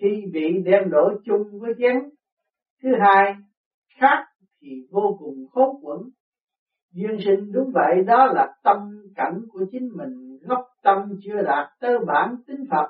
Khi 0.00 0.24
bị 0.32 0.62
đem 0.64 0.90
đổ 0.90 1.10
chung 1.24 1.42
với 1.60 1.72
chén, 1.78 1.94
thứ 2.82 2.88
hai 3.00 3.34
khác 4.00 4.24
thì 4.60 4.68
vô 4.90 5.16
cùng 5.18 5.34
khốn 5.52 5.76
quẩn 5.82 5.98
duyên 6.92 7.18
sinh 7.24 7.52
đúng 7.52 7.70
vậy, 7.74 8.04
đó 8.06 8.26
là 8.26 8.54
tâm 8.64 8.76
cảnh 9.16 9.40
của 9.52 9.64
chính 9.72 9.88
mình. 9.96 10.38
Gốc 10.42 10.64
tâm 10.82 10.98
chưa 11.24 11.42
đạt 11.42 11.68
tới 11.80 11.98
bản 12.06 12.36
tính 12.46 12.64
Phật 12.70 12.88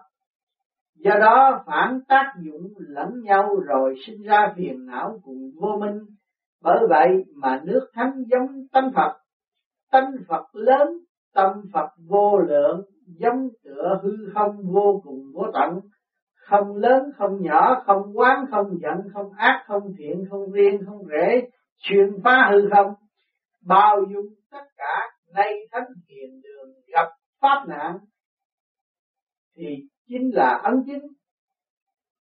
do 1.05 1.11
đó, 1.21 1.65
phản 1.67 2.01
tác 2.09 2.33
dụng 2.41 2.73
lẫn 2.79 3.09
nhau 3.23 3.57
rồi 3.67 3.95
sinh 4.07 4.23
ra 4.23 4.53
phiền 4.57 4.87
não 4.87 5.21
cùng 5.25 5.51
vô 5.61 5.77
minh. 5.81 5.99
Bởi 6.63 6.79
vậy 6.89 7.09
mà 7.35 7.61
nước 7.65 7.91
thánh 7.95 8.13
giống 8.27 8.67
tâm 8.73 8.91
Phật. 8.95 9.17
Tâm 9.93 10.05
Phật 10.29 10.45
lớn, 10.53 10.89
tâm 11.35 11.51
Phật 11.73 11.89
vô 12.09 12.39
lượng, 12.39 12.81
giống 13.07 13.49
tựa 13.65 14.01
hư 14.03 14.11
không 14.35 14.57
vô 14.73 15.01
cùng 15.05 15.21
vô 15.35 15.45
tận. 15.55 15.81
Không 16.35 16.77
lớn, 16.77 17.03
không 17.19 17.43
nhỏ, 17.43 17.83
không 17.87 18.19
quán, 18.19 18.45
không 18.51 18.79
giận, 18.81 19.13
không 19.15 19.33
ác, 19.37 19.65
không 19.67 19.83
thiện, 19.99 20.25
không 20.31 20.53
riêng, 20.53 20.81
không 20.87 21.07
rễ 21.07 21.49
xuyên 21.79 22.23
phá 22.25 22.51
hư 22.53 22.69
không. 22.75 22.95
Bao 23.67 23.97
dung 24.13 24.27
tất 24.51 24.65
cả, 24.77 25.11
nay 25.35 25.53
thánh 25.73 25.89
hiền 26.09 26.41
đường 26.43 26.75
gặp 26.93 27.09
pháp 27.41 27.65
nạn, 27.69 27.99
thì 29.57 29.89
chính 30.13 30.31
là 30.35 30.61
ấn 30.63 30.75
chính. 30.87 31.07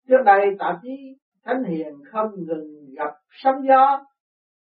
Trước 0.08 0.24
đây 0.26 0.56
tạp 0.60 0.76
chí 0.82 1.18
thánh 1.44 1.64
hiền 1.64 1.94
không 2.12 2.32
ngừng 2.36 2.94
gặp 2.96 3.14
sóng 3.30 3.56
gió 3.68 4.06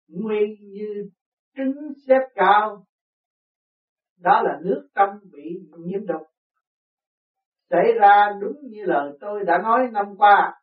nguy 0.08 0.58
như 0.62 1.10
trứng 1.56 1.75
xếp 2.08 2.21
cao. 2.36 2.86
Đó 4.19 4.41
là 4.41 4.60
nước 4.63 4.88
tâm 4.93 5.10
bị 5.32 5.60
nhiễm 5.77 6.06
độc. 6.06 6.21
Xảy 7.69 7.93
ra 7.99 8.38
đúng 8.41 8.58
như 8.63 8.86
lời 8.86 9.17
tôi 9.19 9.43
đã 9.45 9.58
nói 9.58 9.88
năm 9.91 10.06
qua. 10.17 10.53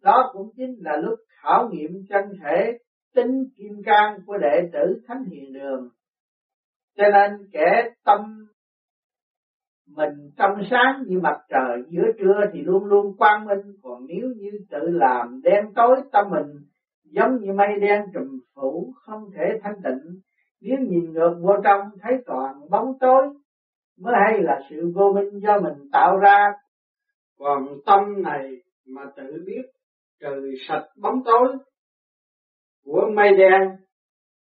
Đó 0.00 0.30
cũng 0.32 0.50
chính 0.56 0.74
là 0.78 0.96
lúc 0.96 1.18
khảo 1.28 1.68
nghiệm 1.68 1.90
chân 2.08 2.24
thể 2.42 2.78
tính 3.14 3.44
kim 3.56 3.82
cang 3.84 4.18
của 4.26 4.38
đệ 4.38 4.70
tử 4.72 5.02
thánh 5.06 5.24
hiền 5.24 5.52
đường. 5.52 5.88
Cho 6.96 7.04
nên 7.12 7.48
kẻ 7.52 7.90
tâm 8.04 8.46
mình 9.96 10.30
trong 10.36 10.62
sáng 10.70 11.02
như 11.06 11.20
mặt 11.20 11.38
trời, 11.48 11.82
giữa 11.88 12.12
trưa 12.18 12.40
thì 12.52 12.60
luôn 12.60 12.84
luôn 12.84 13.16
quang 13.16 13.44
minh. 13.44 13.76
Còn 13.82 14.06
nếu 14.06 14.28
như 14.36 14.50
tự 14.70 14.78
làm 14.88 15.40
đen 15.42 15.64
tối, 15.74 15.96
tâm 16.12 16.30
mình 16.30 16.46
giống 17.04 17.36
như 17.40 17.52
mây 17.52 17.68
đen 17.80 18.02
trùm 18.14 18.40
phủ, 18.54 18.92
không 19.02 19.30
thể 19.36 19.44
thanh 19.62 19.82
tịnh. 19.84 20.20
Nếu 20.60 20.78
nhìn 20.78 21.12
ngược 21.12 21.34
vô 21.40 21.54
trong, 21.64 21.80
thấy 22.00 22.12
toàn 22.26 22.54
bóng 22.70 22.98
tối, 23.00 23.22
mới 24.00 24.14
hay 24.26 24.42
là 24.42 24.60
sự 24.70 24.92
vô 24.94 25.12
minh 25.12 25.40
do 25.40 25.60
mình 25.60 25.88
tạo 25.92 26.16
ra. 26.16 26.52
Còn 27.38 27.68
tâm 27.86 28.22
này 28.22 28.56
mà 28.86 29.02
tự 29.16 29.44
biết 29.46 29.62
trừ 30.20 30.54
sạch 30.68 30.86
bóng 31.02 31.24
tối 31.24 31.56
của 32.84 33.10
mây 33.14 33.36
đen, 33.36 33.76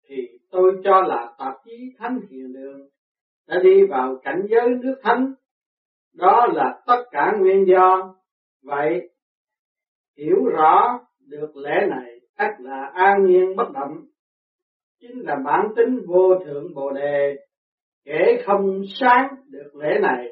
thì 0.10 0.15
tôi 0.51 0.82
cho 0.84 1.01
là 1.01 1.36
tạp 1.39 1.53
chí 1.65 1.95
thánh 1.97 2.19
hiền 2.29 2.53
đường 2.53 2.88
đã 3.47 3.60
đi 3.63 3.86
vào 3.89 4.15
cảnh 4.23 4.41
giới 4.49 4.69
nước 4.69 4.95
thánh. 5.03 5.34
Đó 6.13 6.47
là 6.53 6.82
tất 6.88 7.03
cả 7.12 7.34
nguyên 7.39 7.65
do. 7.67 8.15
Vậy, 8.63 9.10
hiểu 10.17 10.45
rõ 10.45 10.99
được 11.27 11.56
lẽ 11.56 11.88
này, 11.89 12.19
ắt 12.36 12.51
là 12.60 12.91
an 12.93 13.25
nhiên 13.25 13.56
bất 13.56 13.71
động. 13.73 14.06
Chính 14.99 15.19
là 15.19 15.36
bản 15.45 15.67
tính 15.75 15.99
vô 16.08 16.39
thượng 16.45 16.73
bồ 16.75 16.91
đề, 16.91 17.36
kể 18.06 18.43
không 18.45 18.82
sáng 18.99 19.27
được 19.49 19.75
lễ 19.75 19.99
này. 20.01 20.27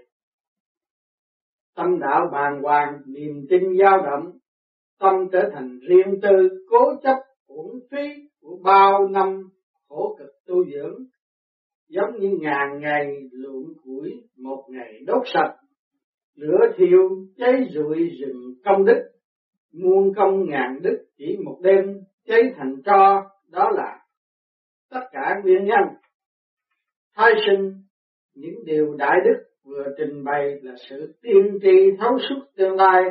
Tâm 1.76 2.00
đạo 2.00 2.30
bàng 2.32 2.62
hoàng, 2.62 3.02
niềm 3.06 3.45
tin 3.50 3.62
dao 3.80 3.97
động, 3.97 4.32
tâm 5.00 5.13
trở 5.32 5.50
thành 5.54 5.80
riêng 5.89 6.21
tư, 6.21 6.65
cố 6.69 6.95
chấp, 7.04 7.17
uổng 7.47 7.80
phí 7.91 8.30
của 8.41 8.60
bao 8.63 9.08
năm 9.08 9.41
khổ 9.88 10.15
cực 10.19 10.32
tu 10.47 10.65
dưỡng 10.65 11.06
giống 11.91 12.19
như 12.19 12.38
ngàn 12.41 12.80
ngày 12.80 13.17
lượng 13.32 13.73
củi, 13.84 14.12
một 14.38 14.65
ngày 14.69 14.99
đốt 15.08 15.21
sạch 15.34 15.56
lửa 16.36 16.73
thiêu, 16.77 17.10
cháy 17.38 17.65
rụi 17.73 18.10
rừng 18.19 18.54
công 18.65 18.86
đức. 18.86 19.12
Muôn 19.73 20.13
công 20.15 20.49
ngàn 20.49 20.80
đức 20.82 21.06
chỉ 21.17 21.38
một 21.45 21.60
đêm, 21.63 22.01
cháy 22.25 22.41
thành 22.58 22.75
tro, 22.86 23.23
đó 23.49 23.71
là 23.75 23.99
tất 24.89 25.01
cả 25.12 25.41
nguyên 25.43 25.65
nhân. 25.65 25.95
Thai 27.15 27.32
sinh, 27.45 27.73
những 28.36 28.65
điều 28.65 28.95
đại 28.97 29.17
đức 29.25 29.43
vừa 29.63 29.86
trình 29.97 30.23
bày 30.23 30.60
là 30.62 30.73
sự 30.89 31.13
tiên 31.21 31.60
tri 31.62 31.97
thấu 31.99 32.17
suốt 32.30 32.45
tương 32.56 32.75
lai. 32.75 33.04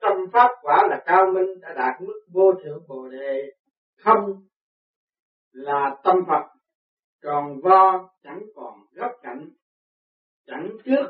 Tâm 0.00 0.12
pháp 0.32 0.48
quả 0.62 0.86
là 0.90 1.02
cao 1.06 1.32
minh, 1.34 1.60
đã 1.60 1.68
đạt 1.76 2.02
mức 2.02 2.20
vô 2.32 2.52
thượng 2.64 2.82
bồ 2.88 3.08
đề. 3.08 3.42
Không 3.98 4.20
là 5.52 5.96
tâm 6.04 6.16
Phật 6.28 6.55
tròn 7.22 7.60
vo 7.62 8.08
chẳng 8.22 8.42
còn 8.54 8.74
góc 8.92 9.10
cạnh 9.22 9.48
chẳng 10.46 10.70
trước, 10.84 11.06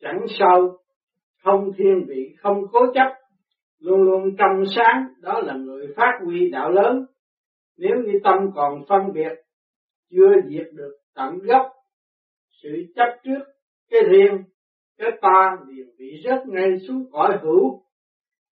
chẳng 0.00 0.20
sau, 0.38 0.78
không 1.42 1.70
thiên 1.78 2.04
vị, 2.08 2.34
không 2.38 2.62
cố 2.72 2.80
chấp, 2.94 3.14
luôn 3.78 4.02
luôn 4.02 4.36
trong 4.38 4.64
sáng, 4.76 5.06
đó 5.20 5.40
là 5.40 5.54
người 5.54 5.86
phát 5.96 6.18
huy 6.24 6.50
đạo 6.50 6.70
lớn. 6.70 7.06
Nếu 7.76 7.96
như 8.06 8.18
tâm 8.24 8.50
còn 8.54 8.84
phân 8.88 9.12
biệt, 9.12 9.32
chưa 10.10 10.34
diệt 10.48 10.66
được 10.72 10.96
tận 11.14 11.38
gốc, 11.38 11.72
sự 12.62 12.68
chấp 12.94 13.18
trước 13.24 13.44
cái 13.90 14.00
riêng, 14.10 14.44
cái 14.98 15.10
ta 15.22 15.56
liền 15.66 15.86
bị 15.98 16.22
rớt 16.24 16.46
ngay 16.46 16.78
xuống 16.88 17.10
cõi 17.12 17.38
hữu, 17.42 17.82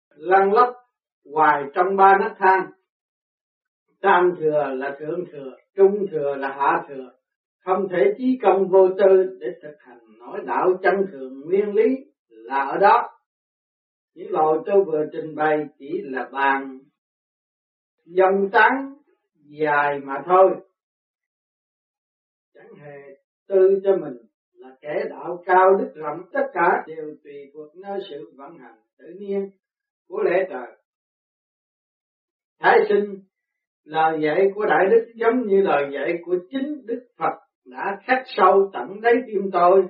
lăn 0.08 0.52
lóc 0.52 0.74
hoài 1.32 1.62
trong 1.74 1.96
ba 1.96 2.18
nấc 2.20 2.32
thang. 2.38 2.70
Tam 4.00 4.32
thừa 4.38 4.74
là 4.74 4.96
thượng 5.00 5.24
thừa, 5.32 5.56
trung 5.76 6.06
thừa 6.10 6.34
là 6.34 6.48
hạ 6.48 6.84
thừa, 6.88 7.10
không 7.64 7.88
thể 7.90 8.14
trí 8.18 8.38
công 8.42 8.68
vô 8.68 8.88
tư 8.88 9.38
để 9.40 9.46
thực 9.62 9.74
hành 9.78 9.98
nói 10.18 10.40
đạo 10.46 10.68
chân 10.82 10.94
thường 11.12 11.40
nguyên 11.40 11.74
lý 11.74 11.96
là 12.28 12.64
ở 12.64 12.78
đó. 12.78 13.10
Những 14.14 14.30
lời 14.30 14.58
tôi 14.66 14.84
vừa 14.84 15.06
trình 15.12 15.34
bày 15.34 15.66
chỉ 15.78 16.02
là 16.04 16.28
bàn 16.32 16.78
dòng 18.04 18.50
tán 18.52 18.94
dài 19.34 20.00
mà 20.00 20.22
thôi. 20.26 20.50
Chẳng 22.54 22.74
hề 22.74 23.16
tư 23.48 23.80
cho 23.84 23.96
mình 23.96 24.16
là 24.52 24.76
kẻ 24.80 25.04
đạo 25.10 25.42
cao 25.46 25.76
đức 25.78 25.92
lắm 25.94 26.24
tất 26.32 26.46
cả 26.52 26.84
đều 26.86 27.16
tùy 27.24 27.50
thuộc 27.54 27.76
nơi 27.76 27.98
sự 28.10 28.32
vận 28.36 28.58
hành 28.58 28.78
tự 28.98 29.06
nhiên 29.18 29.50
của 30.08 30.22
lễ 30.22 30.46
trời. 30.50 30.76
Thái 32.58 32.78
sinh 32.88 33.22
lời 33.90 34.18
dạy 34.22 34.50
của 34.54 34.66
Đại 34.66 34.86
Đức 34.90 35.12
giống 35.14 35.46
như 35.46 35.60
lời 35.60 35.90
dạy 35.92 36.18
của 36.24 36.36
chính 36.50 36.86
Đức 36.86 37.06
Phật 37.18 37.34
đã 37.64 37.98
khắc 38.04 38.22
sâu 38.26 38.70
tận 38.72 39.00
đáy 39.00 39.14
tim 39.26 39.50
tôi, 39.52 39.82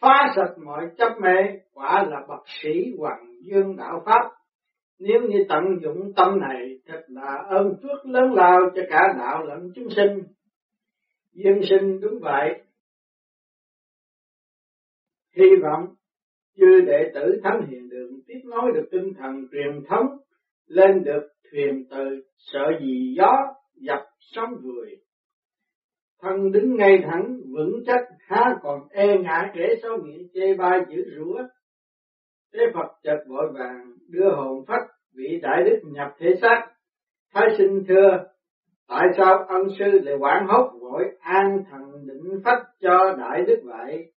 phá 0.00 0.32
sạch 0.36 0.54
mọi 0.64 0.88
chấp 0.98 1.12
mê, 1.20 1.58
quả 1.72 2.06
là 2.10 2.20
bậc 2.28 2.44
sĩ 2.62 2.94
hoàng 2.98 3.26
dương 3.42 3.76
đạo 3.76 4.02
Pháp. 4.06 4.30
Nếu 4.98 5.20
như 5.20 5.44
tận 5.48 5.62
dụng 5.82 6.12
tâm 6.16 6.40
này, 6.40 6.78
thật 6.86 7.02
là 7.08 7.42
ơn 7.48 7.74
phước 7.82 8.06
lớn 8.06 8.34
lao 8.34 8.60
cho 8.74 8.82
cả 8.90 9.14
đạo 9.18 9.42
lẫn 9.42 9.70
chúng 9.74 9.88
sinh. 9.96 10.22
Dương 11.32 11.60
sinh 11.70 12.00
đúng 12.00 12.18
vậy. 12.20 12.62
Hy 15.36 15.46
vọng 15.62 15.94
chư 16.56 16.80
đệ 16.86 17.10
tử 17.14 17.40
thánh 17.44 17.66
hiền 17.68 17.88
đường 17.88 18.10
tiếp 18.26 18.40
nối 18.44 18.72
được 18.74 18.88
tinh 18.92 19.12
thần 19.18 19.46
truyền 19.52 19.84
thống 19.88 20.06
lên 20.66 21.04
được 21.04 21.33
thuyền 21.54 21.84
từ 21.90 22.22
sợ 22.36 22.64
gì 22.80 23.14
gió 23.16 23.32
dập 23.74 24.00
sóng 24.18 24.50
người. 24.62 24.90
Thân 26.22 26.52
đứng 26.52 26.76
ngay 26.76 27.02
thẳng, 27.04 27.36
vững 27.56 27.82
chắc, 27.86 28.00
há 28.28 28.54
còn 28.62 28.80
e 28.90 29.18
ngại 29.18 29.50
kể 29.54 29.74
sau 29.82 29.98
miệng 30.04 30.28
chê 30.34 30.54
bai 30.54 30.80
chữ 30.90 31.04
rủa. 31.16 31.42
Thế 32.54 32.60
phật 32.74 32.88
chợt 33.02 33.24
vội 33.28 33.52
vàng 33.54 33.92
đưa 34.08 34.30
hồn 34.36 34.64
phách 34.68 34.86
vị 35.16 35.40
đại 35.42 35.62
đức 35.64 35.80
nhập 35.84 36.14
thể 36.18 36.34
xác. 36.42 36.66
Thái 37.34 37.48
sinh 37.58 37.84
thưa, 37.88 38.24
tại 38.88 39.06
sao 39.16 39.38
ân 39.48 39.62
sư 39.78 40.00
lại 40.02 40.14
quản 40.20 40.46
hốt, 40.46 40.70
vội 40.80 41.04
an 41.20 41.64
thần 41.70 42.06
định 42.06 42.40
phách 42.44 42.62
cho 42.80 43.16
đại 43.18 43.42
đức 43.46 43.60
vậy? 43.64 44.12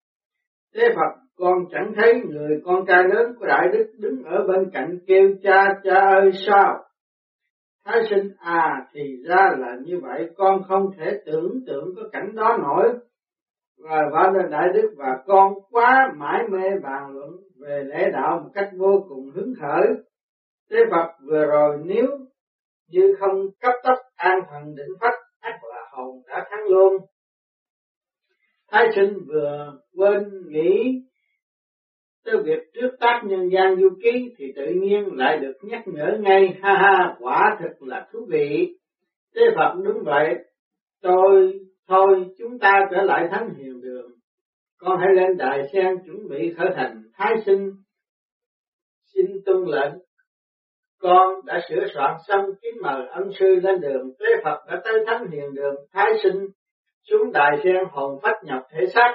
Thế 0.76 0.90
phật, 0.96 1.22
con 1.36 1.58
chẳng 1.72 1.94
thấy 1.96 2.14
người 2.26 2.62
con 2.66 2.86
trai 2.88 3.04
lớn 3.04 3.34
của 3.40 3.46
đại 3.46 3.68
đức 3.74 3.92
đứng 3.98 4.24
ở 4.24 4.48
bên 4.48 4.70
cạnh 4.74 4.98
kêu 5.08 5.30
cha 5.44 5.66
cha 5.84 5.96
ơi, 5.96 6.32
sao? 6.48 6.87
Thái 7.88 8.04
sinh 8.10 8.32
à 8.40 8.88
thì 8.94 9.02
ra 9.26 9.56
là 9.60 9.76
như 9.86 10.00
vậy 10.02 10.30
con 10.38 10.64
không 10.68 10.92
thể 10.98 11.22
tưởng 11.26 11.60
tượng 11.68 11.96
có 11.96 12.02
cảnh 12.12 12.36
đó 12.36 12.58
nổi 12.62 12.94
và 13.78 14.02
vả 14.14 14.32
lên 14.34 14.52
đại 14.52 14.68
đức 14.74 14.94
và 14.98 15.24
con 15.26 15.54
quá 15.70 16.14
mãi 16.18 16.44
mê 16.50 16.70
bàn 16.84 17.12
luận 17.14 17.30
về 17.60 17.84
lễ 17.84 18.12
đạo 18.14 18.40
một 18.44 18.50
cách 18.54 18.70
vô 18.78 19.06
cùng 19.10 19.32
hứng 19.36 19.54
khởi. 19.62 19.88
Thế 20.72 20.78
Phật 20.92 21.12
vừa 21.28 21.46
rồi 21.46 21.78
nếu 21.86 22.08
như 22.90 23.16
không 23.20 23.46
cấp 23.60 23.74
tốc 23.84 23.98
an 24.16 24.40
thần 24.50 24.76
định 24.76 24.96
phách, 25.02 25.20
ác 25.40 25.60
là 25.64 25.82
hồn 25.92 26.22
đã 26.28 26.48
thắng 26.50 26.68
luôn. 26.70 26.94
Thái 28.72 28.88
sinh 28.96 29.14
vừa 29.28 29.74
quên 29.98 30.24
nghĩ 30.48 31.02
tới 32.28 32.44
việc 32.44 32.60
trước 32.74 32.90
tác 33.00 33.22
nhân 33.24 33.50
gian 33.52 33.76
du 33.82 33.90
ký 34.04 34.34
thì 34.38 34.46
tự 34.56 34.66
nhiên 34.66 35.10
lại 35.14 35.38
được 35.38 35.54
nhắc 35.62 35.82
nhở 35.86 36.18
ngay, 36.20 36.58
ha 36.62 36.74
ha, 36.74 37.16
quả 37.20 37.58
thật 37.60 37.74
là 37.80 38.08
thú 38.14 38.20
vị. 38.30 38.76
Thế 39.36 39.42
Phật 39.56 39.74
đúng 39.84 40.04
vậy, 40.06 40.36
tôi, 41.02 41.60
thôi 41.88 42.26
chúng 42.38 42.60
ta 42.60 42.72
trở 42.92 43.02
lại 43.02 43.28
thánh 43.32 43.50
hiền 43.58 43.82
đường. 43.82 44.12
Con 44.78 44.98
hãy 45.00 45.16
lên 45.16 45.38
đại 45.38 45.70
sen 45.74 45.88
chuẩn 46.06 46.30
bị 46.30 46.54
khởi 46.58 46.68
thành 46.76 47.04
thái 47.14 47.34
sinh. 47.46 47.72
Xin 49.14 49.26
tuân 49.46 49.58
lệnh. 49.68 49.94
Con 51.02 51.46
đã 51.46 51.62
sửa 51.70 51.86
soạn 51.94 52.16
xong 52.28 52.46
kính 52.62 52.82
mời 52.82 53.08
ân 53.08 53.30
sư 53.40 53.56
lên 53.64 53.82
đường. 53.82 54.12
Tế 54.20 54.26
Phật 54.44 54.58
đã 54.68 54.82
tới 54.84 55.04
thánh 55.08 55.28
hiền 55.32 55.54
đường 55.54 55.76
thái 55.94 56.12
sinh 56.24 56.48
xuống 57.10 57.32
đại 57.32 57.58
sen 57.64 57.76
hồn 57.92 58.20
phách 58.24 58.44
nhập 58.44 58.62
thể 58.72 58.86
xác 58.94 59.14